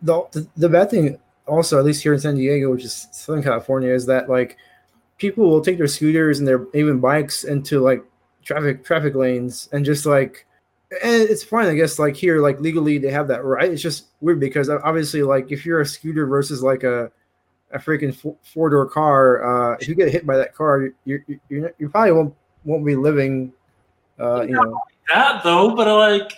[0.03, 3.43] the, the the bad thing, also, at least here in San Diego, which is Southern
[3.43, 4.57] California, is that like
[5.19, 8.05] people will take their scooters and their even bikes into like
[8.45, 10.47] traffic traffic lanes and just like,
[11.03, 11.99] and it's fine, I guess.
[11.99, 13.71] Like here, like legally, they have that right.
[13.71, 17.11] It's just weird because obviously, like if you're a scooter versus like a
[17.73, 21.41] a freaking four door car, uh, if you get hit by that car, you you
[21.49, 22.35] you you probably won't
[22.65, 23.53] won't be living.
[24.19, 24.81] Uh, you know
[25.13, 26.33] That though, but like,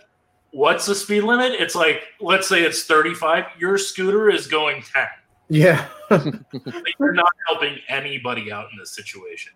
[0.53, 1.53] what's the speed limit?
[1.53, 3.45] It's like, let's say it's 35.
[3.59, 5.07] Your scooter is going 10.
[5.49, 5.87] yeah.
[6.99, 9.53] You're not helping anybody out in this situation.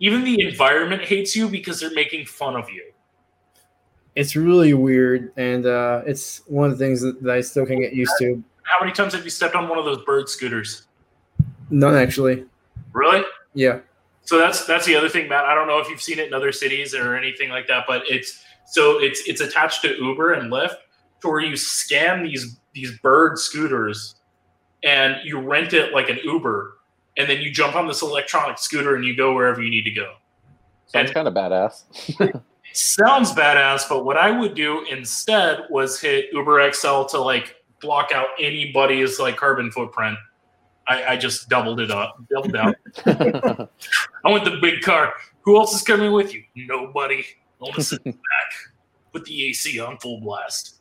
[0.00, 2.84] Even the environment hates you because they're making fun of you.
[4.14, 7.80] it's really weird and uh it's one of the things that, that i still can't
[7.80, 10.86] get used to How many times have you stepped on one of those bird scooters?
[11.70, 12.44] none actually
[12.92, 13.22] Really?
[13.54, 13.80] yeah
[14.24, 15.44] So that's that's the other thing, Matt.
[15.44, 18.02] I don't know if you've seen it in other cities or anything like that, but
[18.08, 20.76] it's so it's it's attached to Uber and Lyft
[21.20, 24.16] to where you scan these these bird scooters
[24.84, 26.78] and you rent it like an Uber,
[27.16, 29.90] and then you jump on this electronic scooter and you go wherever you need to
[29.90, 30.14] go.
[30.86, 31.84] Sounds kind of badass.
[32.72, 38.12] Sounds badass, but what I would do instead was hit Uber XL to like block
[38.12, 40.18] out anybody's like carbon footprint.
[40.88, 42.74] I, I just doubled it up, doubled down.
[43.06, 45.14] I want the big car.
[45.42, 46.44] Who else is coming with you?
[46.54, 47.24] Nobody.
[47.60, 48.14] I want to sit back.
[49.12, 50.76] Put the AC on full blast.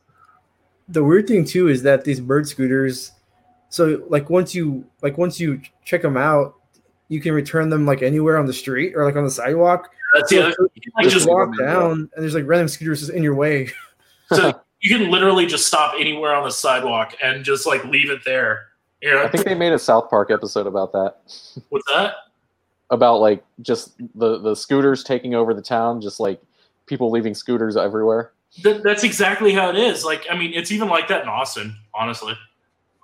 [0.89, 3.11] the weird thing too is that these bird scooters
[3.69, 6.55] so like once you like once you check them out
[7.07, 10.30] you can return them like anywhere on the street or like on the sidewalk That's
[10.30, 10.55] so other.
[10.76, 13.36] You can, like, just just walk down and there's like random scooters just in your
[13.36, 13.69] way
[14.32, 14.53] so
[14.86, 18.67] you can literally just stop anywhere on the sidewalk and just like leave it there.
[19.01, 21.17] You're I think they made a South Park episode about that.
[21.69, 22.13] what's that?
[22.91, 26.39] About like just the the scooters taking over the town, just like
[26.86, 28.32] people leaving scooters everywhere.
[28.64, 30.06] That, that's exactly how it is.
[30.06, 31.76] Like, I mean, it's even like that in Austin.
[31.94, 32.34] Honestly,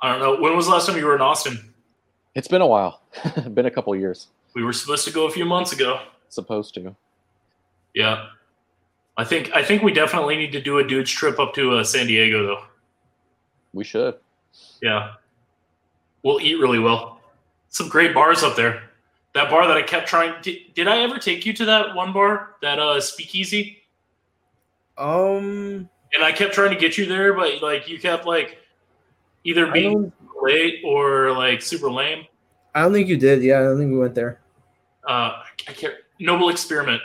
[0.01, 0.41] I don't know.
[0.41, 1.73] When was the last time you were in Austin?
[2.35, 3.01] It's been a while.
[3.53, 4.27] been a couple years.
[4.53, 6.01] We were supposed to go a few months ago.
[6.29, 6.95] Supposed to.
[7.93, 8.27] Yeah,
[9.17, 11.83] I think I think we definitely need to do a dude's trip up to uh,
[11.83, 12.63] San Diego though.
[13.73, 14.15] We should.
[14.81, 15.13] Yeah,
[16.23, 17.19] we'll eat really well.
[17.69, 18.83] Some great bars up there.
[19.33, 20.33] That bar that I kept trying.
[20.41, 23.77] Did, did I ever take you to that one bar, that uh, Speakeasy?
[24.97, 28.57] um And I kept trying to get you there, but like you kept like
[29.43, 30.11] either being
[30.41, 32.25] late or like super lame.
[32.75, 34.39] I don't think you did yeah i don't think we went there
[35.07, 35.95] Uh, I can't.
[36.19, 37.01] Noble Experiment.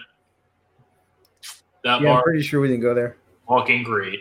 [1.83, 3.17] That yeah i'm pretty sure we didn't go there
[3.49, 4.21] fucking great.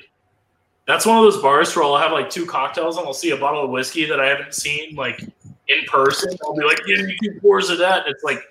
[0.87, 3.37] That's one of those bars where I'll have like two cocktails and I'll see a
[3.37, 5.27] bottle of whiskey that I haven't seen like
[5.67, 6.35] in person.
[6.43, 8.41] I'll be like, "Yeah, you two pours of that." And it's like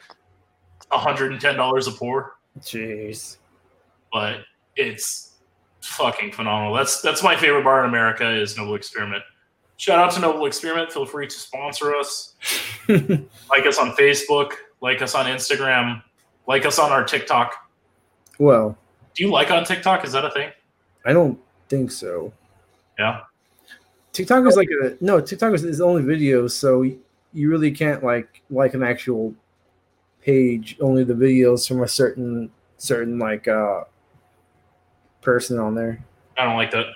[0.91, 3.39] hundred and ten dollars a pour, jeez
[4.15, 4.45] but
[4.77, 5.33] it's
[5.83, 6.73] fucking phenomenal.
[6.73, 9.23] That's that's my favorite bar in America is Noble Experiment.
[9.77, 10.91] Shout out to Noble Experiment.
[10.93, 12.37] Feel free to sponsor us.
[12.89, 14.53] Like us on Facebook.
[14.81, 16.03] Like us on Instagram.
[16.47, 17.55] Like us on our TikTok.
[18.39, 18.77] well
[19.15, 20.05] Do you like on TikTok?
[20.05, 20.51] Is that a thing?
[21.07, 21.39] i don't
[21.69, 22.33] think so
[22.99, 23.23] Yeah.
[24.13, 25.21] TikTok is like a no.
[25.21, 26.85] TikTok is, is only videos, so
[27.35, 29.35] you really can't like like an actual
[30.23, 30.77] page.
[30.81, 33.85] Only the videos from a certain certain like uh
[35.21, 36.05] person on there.
[36.39, 36.87] I don't like that.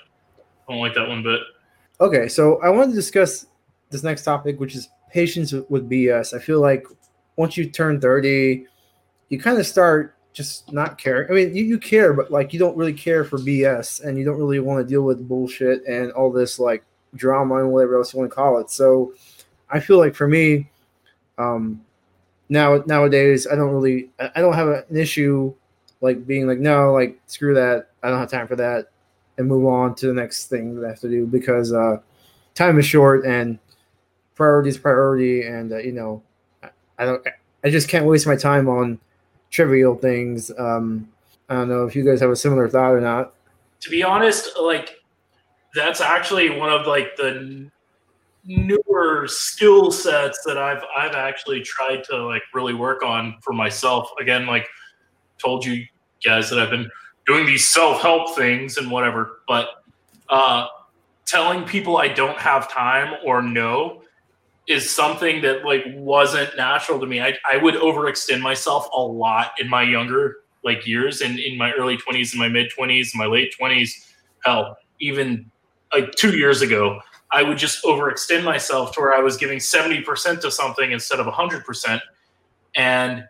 [0.68, 1.40] I don't like that one bit.
[2.00, 3.46] Okay, so I want to discuss
[3.90, 6.34] this next topic, which is patience with, BS.
[6.34, 6.86] I feel like
[7.36, 8.66] once you turn thirty,
[9.28, 11.28] you kind of start just not caring.
[11.30, 14.24] I mean, you, you care, but like you don't really care for BS, and you
[14.24, 16.84] don't really want to deal with bullshit and all this like
[17.14, 18.70] drama and whatever else you want to call it.
[18.70, 19.14] So,
[19.70, 20.70] I feel like for me,
[21.36, 21.84] um,
[22.48, 25.54] now nowadays I don't really I don't have an issue
[26.00, 28.90] like being like no like screw that I don't have time for that
[29.36, 31.98] and move on to the next thing that I have to do because uh,
[32.54, 33.58] time is short and
[34.34, 36.22] priority is priority and uh, you know
[36.62, 37.26] I, I don't
[37.64, 38.98] I just can't waste my time on
[39.50, 40.50] trivial things.
[40.58, 41.08] Um,
[41.48, 43.34] I don't know if you guys have a similar thought or not.
[43.80, 44.96] To be honest, like
[45.74, 47.70] that's actually one of like the
[48.48, 54.10] newer skill sets that I've I've actually tried to like really work on for myself.
[54.20, 54.66] Again, like
[55.38, 55.84] told you
[56.24, 56.90] guys that I've been
[57.26, 59.68] doing these self help things and whatever, but
[60.30, 60.66] uh,
[61.26, 64.02] telling people I don't have time or no
[64.66, 67.20] is something that like wasn't natural to me.
[67.20, 71.72] I, I would overextend myself a lot in my younger like years and in my
[71.72, 74.12] early 20s and my mid 20s my late 20s
[74.44, 75.48] hell even
[75.94, 77.00] like two years ago
[77.30, 81.26] i would just overextend myself to where i was giving 70% to something instead of
[81.26, 82.00] 100%
[82.76, 83.24] and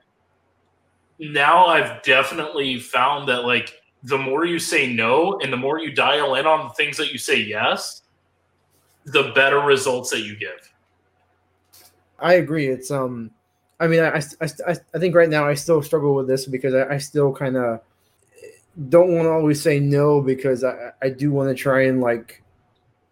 [1.19, 5.93] now i've definitely found that like the more you say no and the more you
[5.93, 8.03] dial in on the things that you say yes
[9.05, 10.73] the better results that you give
[12.19, 12.67] I agree.
[12.67, 13.31] It's um,
[13.81, 16.75] I mean, I I, I I think right now I still struggle with this because
[16.75, 17.81] I, I still kind of
[18.89, 22.43] don't want to always say no because I I do want to try and like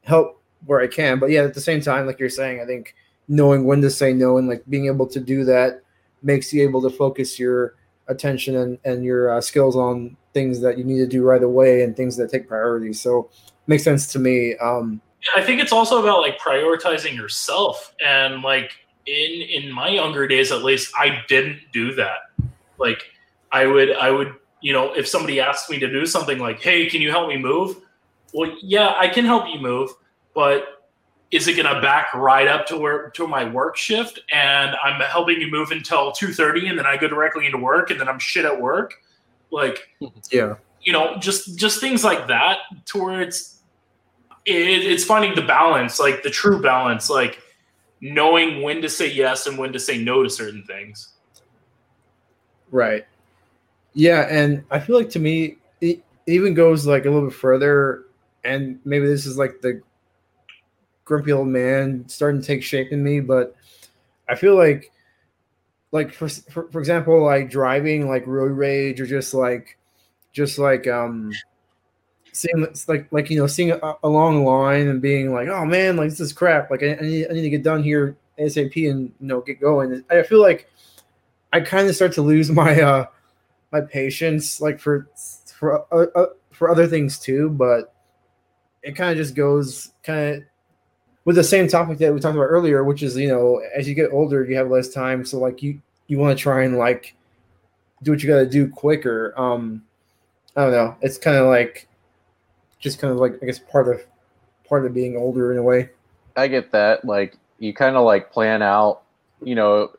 [0.02, 1.18] help where I can.
[1.18, 2.94] But yeah, at the same time, like you're saying, I think
[3.28, 5.82] knowing when to say no and like being able to do that
[6.22, 7.74] makes you able to focus your
[8.08, 11.82] attention and and your uh, skills on things that you need to do right away
[11.82, 12.92] and things that take priority.
[12.92, 13.30] So
[13.66, 14.54] makes sense to me.
[14.56, 15.00] Um,
[15.34, 18.72] I think it's also about like prioritizing yourself and like
[19.06, 22.30] in in my younger days at least i didn't do that
[22.78, 23.02] like
[23.52, 26.86] i would i would you know if somebody asked me to do something like hey
[26.86, 27.76] can you help me move
[28.34, 29.90] well yeah i can help you move
[30.36, 30.84] but
[31.32, 35.00] is it going to back right up to where to my work shift and i'm
[35.00, 38.20] helping you move until 2.30 and then i go directly into work and then i'm
[38.20, 38.94] shit at work
[39.50, 39.88] like
[40.30, 43.54] yeah you know just just things like that towards
[44.44, 47.40] it, it's finding the balance like the true balance like
[48.00, 51.14] knowing when to say yes and when to say no to certain things.
[52.70, 53.06] Right.
[53.94, 58.04] Yeah, and I feel like to me it even goes like a little bit further
[58.44, 59.80] and maybe this is like the
[61.06, 63.56] grumpy old man starting to take shape in me, but
[64.28, 64.92] I feel like
[65.92, 69.78] like for, for, for example like driving like road rage or just like
[70.32, 71.32] just like um
[72.32, 75.96] seeing like like you know seeing a, a, long line and being like oh man
[75.96, 76.70] like this is crap.
[76.70, 79.60] Like I, I, need, I need to get done here asap and you know get
[79.60, 80.04] going.
[80.10, 80.68] I feel like
[81.52, 83.06] i kind of start to lose my uh
[83.72, 85.08] my patience like for
[85.58, 87.94] for uh, uh, for other things too but
[88.82, 90.42] it kind of just goes kind of
[91.26, 93.94] with the same topic that we talked about earlier which is you know as you
[93.94, 97.14] get older you have less time so like you you want to try and like
[98.02, 99.82] do what you got to do quicker um
[100.56, 101.86] i don't know it's kind of like
[102.78, 104.00] just kind of like I guess part of
[104.68, 105.90] part of being older in a way.
[106.36, 107.04] I get that.
[107.04, 109.02] Like you kind of like plan out,
[109.42, 109.90] you know,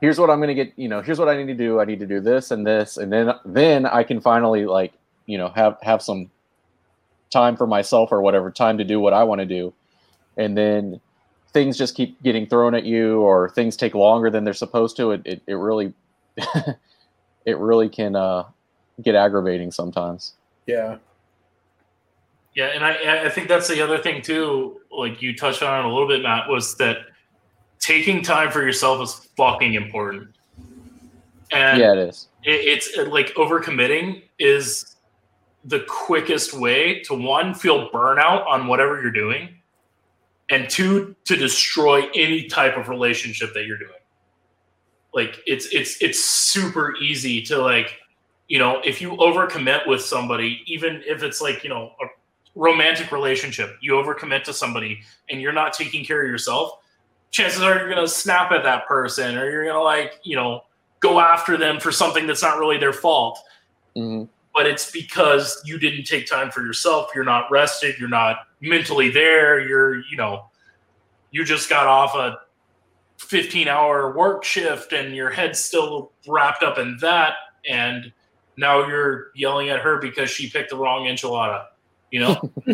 [0.00, 1.80] here's what I'm going to get, you know, here's what I need to do.
[1.80, 4.92] I need to do this and this and then then I can finally like,
[5.26, 6.30] you know, have have some
[7.30, 9.72] time for myself or whatever, time to do what I want to do.
[10.36, 11.00] And then
[11.52, 15.12] things just keep getting thrown at you or things take longer than they're supposed to.
[15.12, 15.92] It it, it really
[17.46, 18.44] it really can uh
[19.02, 20.34] get aggravating sometimes.
[20.66, 20.98] Yeah.
[22.54, 24.80] Yeah, and I, I think that's the other thing too.
[24.90, 26.98] Like you touched on it a little bit, Matt, was that
[27.78, 30.28] taking time for yourself is fucking important.
[31.50, 32.28] And yeah, it is.
[32.44, 34.96] It, it's like overcommitting is
[35.64, 39.54] the quickest way to one feel burnout on whatever you're doing,
[40.52, 43.90] and two to destroy any type of relationship that you're doing.
[45.14, 47.98] Like it's it's it's super easy to like
[48.48, 52.06] you know if you overcommit with somebody, even if it's like you know a
[52.54, 55.00] romantic relationship, you overcommit to somebody
[55.30, 56.78] and you're not taking care of yourself,
[57.30, 60.36] chances are you're going to snap at that person or you're going to like, you
[60.36, 60.62] know,
[61.00, 63.38] go after them for something that's not really their fault.
[63.96, 64.24] Mm-hmm.
[64.54, 67.10] But it's because you didn't take time for yourself.
[67.14, 67.96] You're not rested.
[67.98, 69.66] You're not mentally there.
[69.66, 70.46] You're, you know,
[71.30, 72.38] you just got off a
[73.18, 77.34] 15 hour work shift and your head's still wrapped up in that.
[77.66, 78.12] And
[78.56, 81.66] now you're yelling at her because she picked the wrong enchilada
[82.12, 82.34] you know.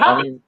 [0.00, 0.40] I mean,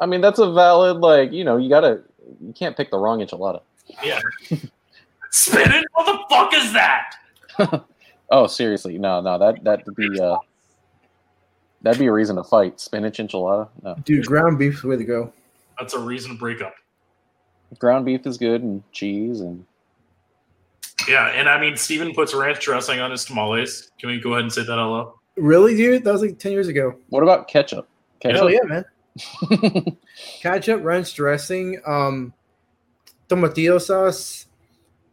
[0.00, 2.00] I mean that's a valid like you know you gotta
[2.40, 3.60] you can't pick the wrong enchilada.
[4.02, 4.20] Yeah.
[5.30, 5.84] Spinach?
[5.92, 7.84] What the fuck is that?
[8.30, 10.38] Oh, seriously, no, no, that that'd be uh,
[11.82, 12.80] that'd be a reason to fight.
[12.80, 13.96] Spinach enchilada, no.
[14.04, 15.32] Dude, ground beef's the way to go.
[15.78, 16.74] That's a reason to break up.
[17.78, 19.64] Ground beef is good, and cheese, and
[21.06, 23.90] yeah, and I mean, Steven puts ranch dressing on his tamales.
[23.98, 25.18] Can we go ahead and say that hello?
[25.36, 26.04] Really, dude?
[26.04, 26.96] That was like ten years ago.
[27.08, 27.88] What about ketchup?
[28.20, 28.38] ketchup?
[28.38, 28.84] Hell yeah, man.
[30.40, 32.32] ketchup, ranch dressing, um,
[33.28, 34.46] tomatillo sauce.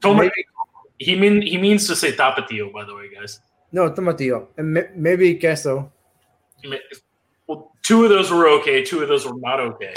[0.02, 0.32] Tomatillo.
[0.98, 3.40] He mean he means to say tapatio, by the way, guys.
[3.72, 5.92] No, tomatillo, and maybe queso.
[7.48, 8.84] Well, two of those were okay.
[8.84, 9.94] Two of those were not okay.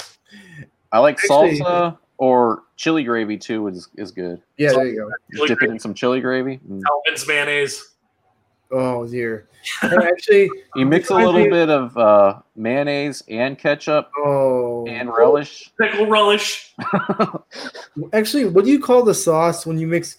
[0.93, 3.69] I like Actually- salsa or chili gravy too.
[3.69, 4.43] Is is good.
[4.57, 5.11] Yeah, there you go.
[5.33, 6.59] Just dip it in some chili gravy.
[6.69, 6.83] Mm.
[6.83, 7.95] Calvin's mayonnaise.
[8.71, 9.49] Oh dear.
[9.83, 15.73] Actually, You mix a little think- bit of uh, mayonnaise and ketchup oh, and relish.
[15.81, 16.75] Pickle relish.
[18.13, 20.19] actually, what do you call the sauce when you mix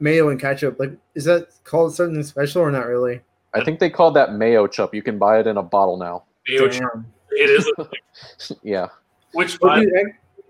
[0.00, 0.78] mayo and ketchup?
[0.78, 3.20] Like, is that called something special or not really?
[3.54, 4.92] I think they called that Mayochup.
[4.94, 6.24] You can buy it in a bottle now.
[6.48, 7.06] Mayo Damn.
[7.30, 7.72] It is.
[7.78, 7.88] A.
[8.62, 8.88] Yeah.
[9.32, 9.90] Which Well, dude,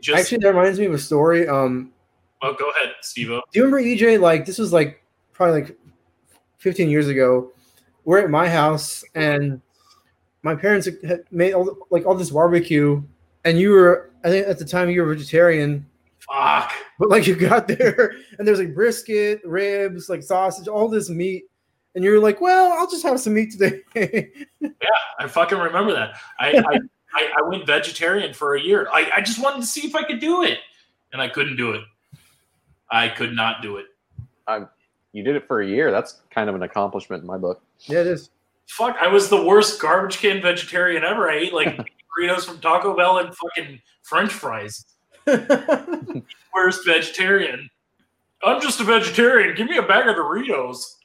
[0.01, 1.49] just actually, that reminds me of a story.
[1.49, 1.93] Um,
[2.43, 3.29] oh, go ahead, Steve.
[3.29, 4.21] do you remember EJ?
[4.21, 5.79] Like, this was like probably like
[6.59, 7.53] 15 years ago.
[8.05, 9.63] We're at my house, and
[10.43, 13.03] my parents had made all, like all this barbecue,
[13.47, 15.87] and you were, I think at the time you were vegetarian,
[16.33, 16.73] Fuck.
[16.99, 21.45] but like you got there, and there's like brisket, ribs, like sausage, all this meat,
[21.95, 23.83] and you're like, well, I'll just have some meat today.
[24.61, 24.71] Yeah,
[25.19, 26.17] I fucking remember that.
[26.41, 26.79] I I,
[27.15, 28.89] I, I went vegetarian for a year.
[28.93, 30.59] I, I just wanted to see if I could do it,
[31.13, 31.83] and I couldn't do it.
[32.91, 33.87] I could not do it.
[34.47, 34.63] I,
[35.13, 35.91] You did it for a year.
[35.91, 37.63] That's kind of an accomplishment in my book.
[37.81, 38.31] yeah, it is.
[38.69, 41.29] Fuck, I was the worst garbage can vegetarian ever.
[41.31, 41.77] I ate like
[42.19, 44.87] burritos from Taco Bell and fucking French fries.
[46.55, 47.71] Worst vegetarian.
[48.43, 49.55] I'm just a vegetarian.
[49.57, 50.97] Give me a bag of Doritos.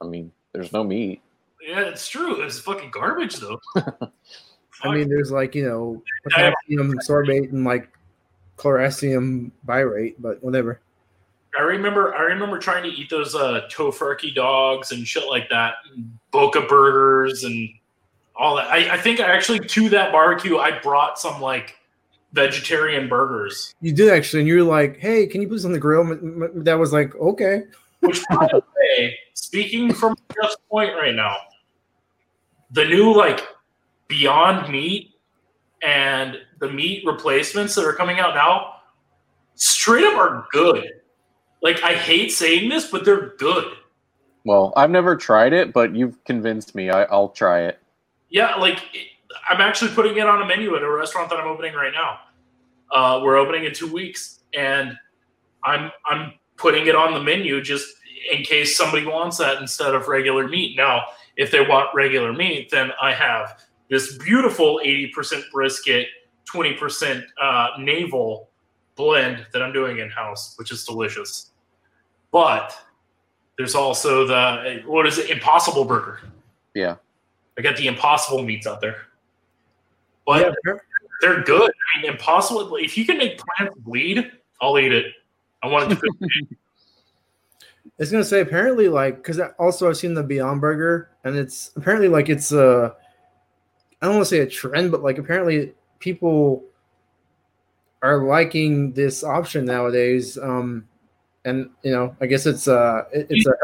[0.00, 1.20] I mean, there's no meat.
[1.60, 2.42] Yeah, it's true.
[2.42, 3.60] It's fucking garbage though.
[3.76, 7.90] I mean, there's like you know potassium sorbate and like
[8.56, 10.80] chlorasium birate, but whatever.
[11.58, 15.74] I remember I remember trying to eat those uh Tofurky dogs and shit like that,
[16.30, 17.68] Boca burgers and
[18.36, 18.68] all that.
[18.68, 21.77] I, I think actually to that barbecue I brought some like
[22.32, 23.74] vegetarian burgers.
[23.80, 26.02] You did actually, and you were like, "Hey, can you put this on the grill?"
[26.02, 27.64] M- m- That was like, "Okay."
[28.00, 28.62] Which by the
[28.98, 31.36] way, speaking from Jeff's point right now,
[32.70, 33.40] the new like
[34.08, 35.14] Beyond Meat
[35.82, 38.74] and the meat replacements that are coming out now,
[39.54, 40.84] straight up are good.
[41.62, 43.72] Like I hate saying this, but they're good.
[44.44, 46.90] Well, I've never tried it, but you've convinced me.
[46.90, 47.78] I, I'll try it.
[48.30, 49.08] Yeah, like it,
[49.48, 52.18] I'm actually putting it on a menu at a restaurant that I'm opening right now.
[52.90, 54.96] Uh, we're opening in two weeks, and
[55.64, 57.88] I'm I'm putting it on the menu just
[58.32, 60.76] in case somebody wants that instead of regular meat.
[60.76, 61.04] Now,
[61.36, 66.08] if they want regular meat, then I have this beautiful 80% brisket,
[66.52, 68.50] 20% uh, navel
[68.96, 71.52] blend that I'm doing in house, which is delicious.
[72.32, 72.76] But
[73.56, 75.30] there's also the what is it?
[75.30, 76.20] Impossible Burger.
[76.74, 76.96] Yeah.
[77.58, 79.07] I got the impossible meats out there.
[80.28, 80.82] But Yeah, fair-
[81.22, 81.72] they're good.
[81.96, 82.76] I mean, impossible.
[82.76, 85.06] If you can make plants bleed, I'll eat it.
[85.62, 86.56] I want it to be
[87.86, 91.72] I was gonna say apparently like because also I've seen the Beyond Burger and it's
[91.74, 92.94] apparently like it's a
[94.02, 96.62] I don't want to say a trend, but like apparently people
[98.02, 100.36] are liking this option nowadays.
[100.38, 100.86] Um,
[101.46, 103.54] and you know, I guess it's uh, it, it's a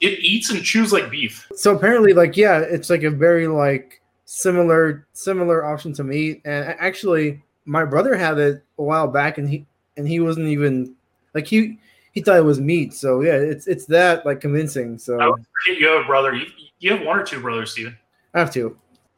[0.00, 1.46] it eats and chews like beef.
[1.54, 6.42] so apparently like yeah, it's like a very like similar similar option to meat.
[6.44, 9.66] And actually, my brother had it a while back, and he
[9.96, 10.94] and he wasn't even
[11.34, 11.78] like he
[12.12, 12.94] he thought it was meat.
[12.94, 14.98] So yeah, it's it's that like convincing.
[14.98, 15.36] So
[15.66, 16.34] you have a brother.
[16.34, 16.46] You,
[16.78, 17.96] you have one or two brothers, Steven.
[18.34, 18.76] I have two.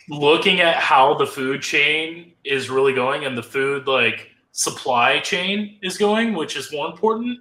[0.09, 5.79] Looking at how the food chain is really going and the food like supply chain
[5.83, 7.39] is going, which is more important,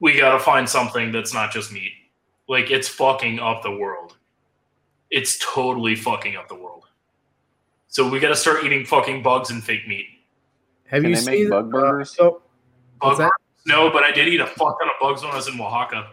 [0.00, 1.92] we got to find something that's not just meat.
[2.48, 4.16] Like it's fucking up the world.
[5.10, 6.83] It's totally fucking up the world.
[7.94, 10.06] So we got to start eating fucking bugs and fake meat.
[10.86, 12.10] Have Can you they make seen bug uh, burgers?
[12.16, 12.42] so
[13.00, 13.30] Bug that?
[13.66, 16.08] No, but I did eat a fuck ton of bugs when I was in Oaxaca.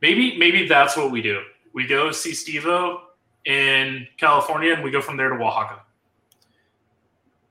[0.00, 1.42] Maybe maybe that's what we do.
[1.74, 3.00] We go see Stevo
[3.44, 5.82] in California and we go from there to Oaxaca.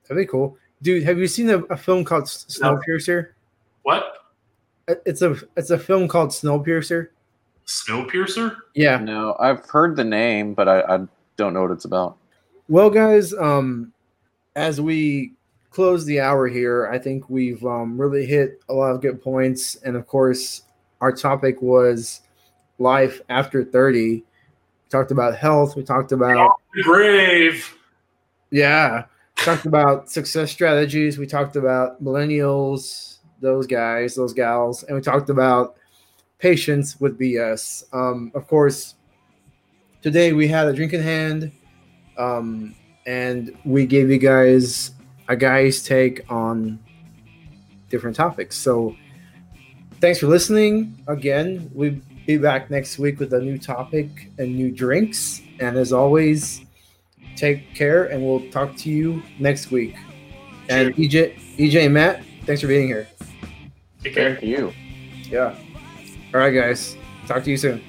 [0.07, 1.03] that'd be cool, dude.
[1.03, 2.75] Have you seen a, a film called S- No.
[2.75, 3.33] Snowpiercer?
[3.83, 4.15] What?
[5.05, 7.09] It's a it's a film called Snowpiercer.
[7.67, 8.55] Snowpiercer?
[8.73, 8.97] Yeah.
[8.97, 10.99] No, I've heard the name, but I, I
[11.37, 12.17] don't know what it's about.
[12.71, 13.91] Well, guys, um,
[14.55, 15.33] as we
[15.71, 19.75] close the hour here, I think we've um, really hit a lot of good points,
[19.83, 20.61] and of course,
[21.01, 22.21] our topic was
[22.79, 24.23] life after thirty.
[24.23, 24.23] We
[24.89, 25.75] talked about health.
[25.75, 27.75] We talked about brave.
[28.51, 29.03] yeah,
[29.35, 31.17] talked about success strategies.
[31.17, 35.75] We talked about millennials, those guys, those gals, and we talked about
[36.39, 37.83] patience with BS.
[37.93, 38.95] Um, of course,
[40.01, 41.51] today we had a drink in hand,
[42.17, 42.75] um,
[43.05, 44.91] and we gave you guys
[45.27, 46.79] a guy's take on
[47.89, 48.57] different topics.
[48.57, 48.95] So,
[49.99, 50.97] thanks for listening.
[51.07, 55.41] Again, we'll be back next week with a new topic and new drinks.
[55.59, 56.61] And as always,
[57.35, 59.95] take care, and we'll talk to you next week.
[60.69, 63.07] And EJ, EJ and Matt, thanks for being here.
[64.03, 64.35] Take care.
[64.35, 64.73] Thank you.
[65.29, 65.55] Yeah.
[66.33, 66.95] All right, guys.
[67.27, 67.81] Talk to you soon.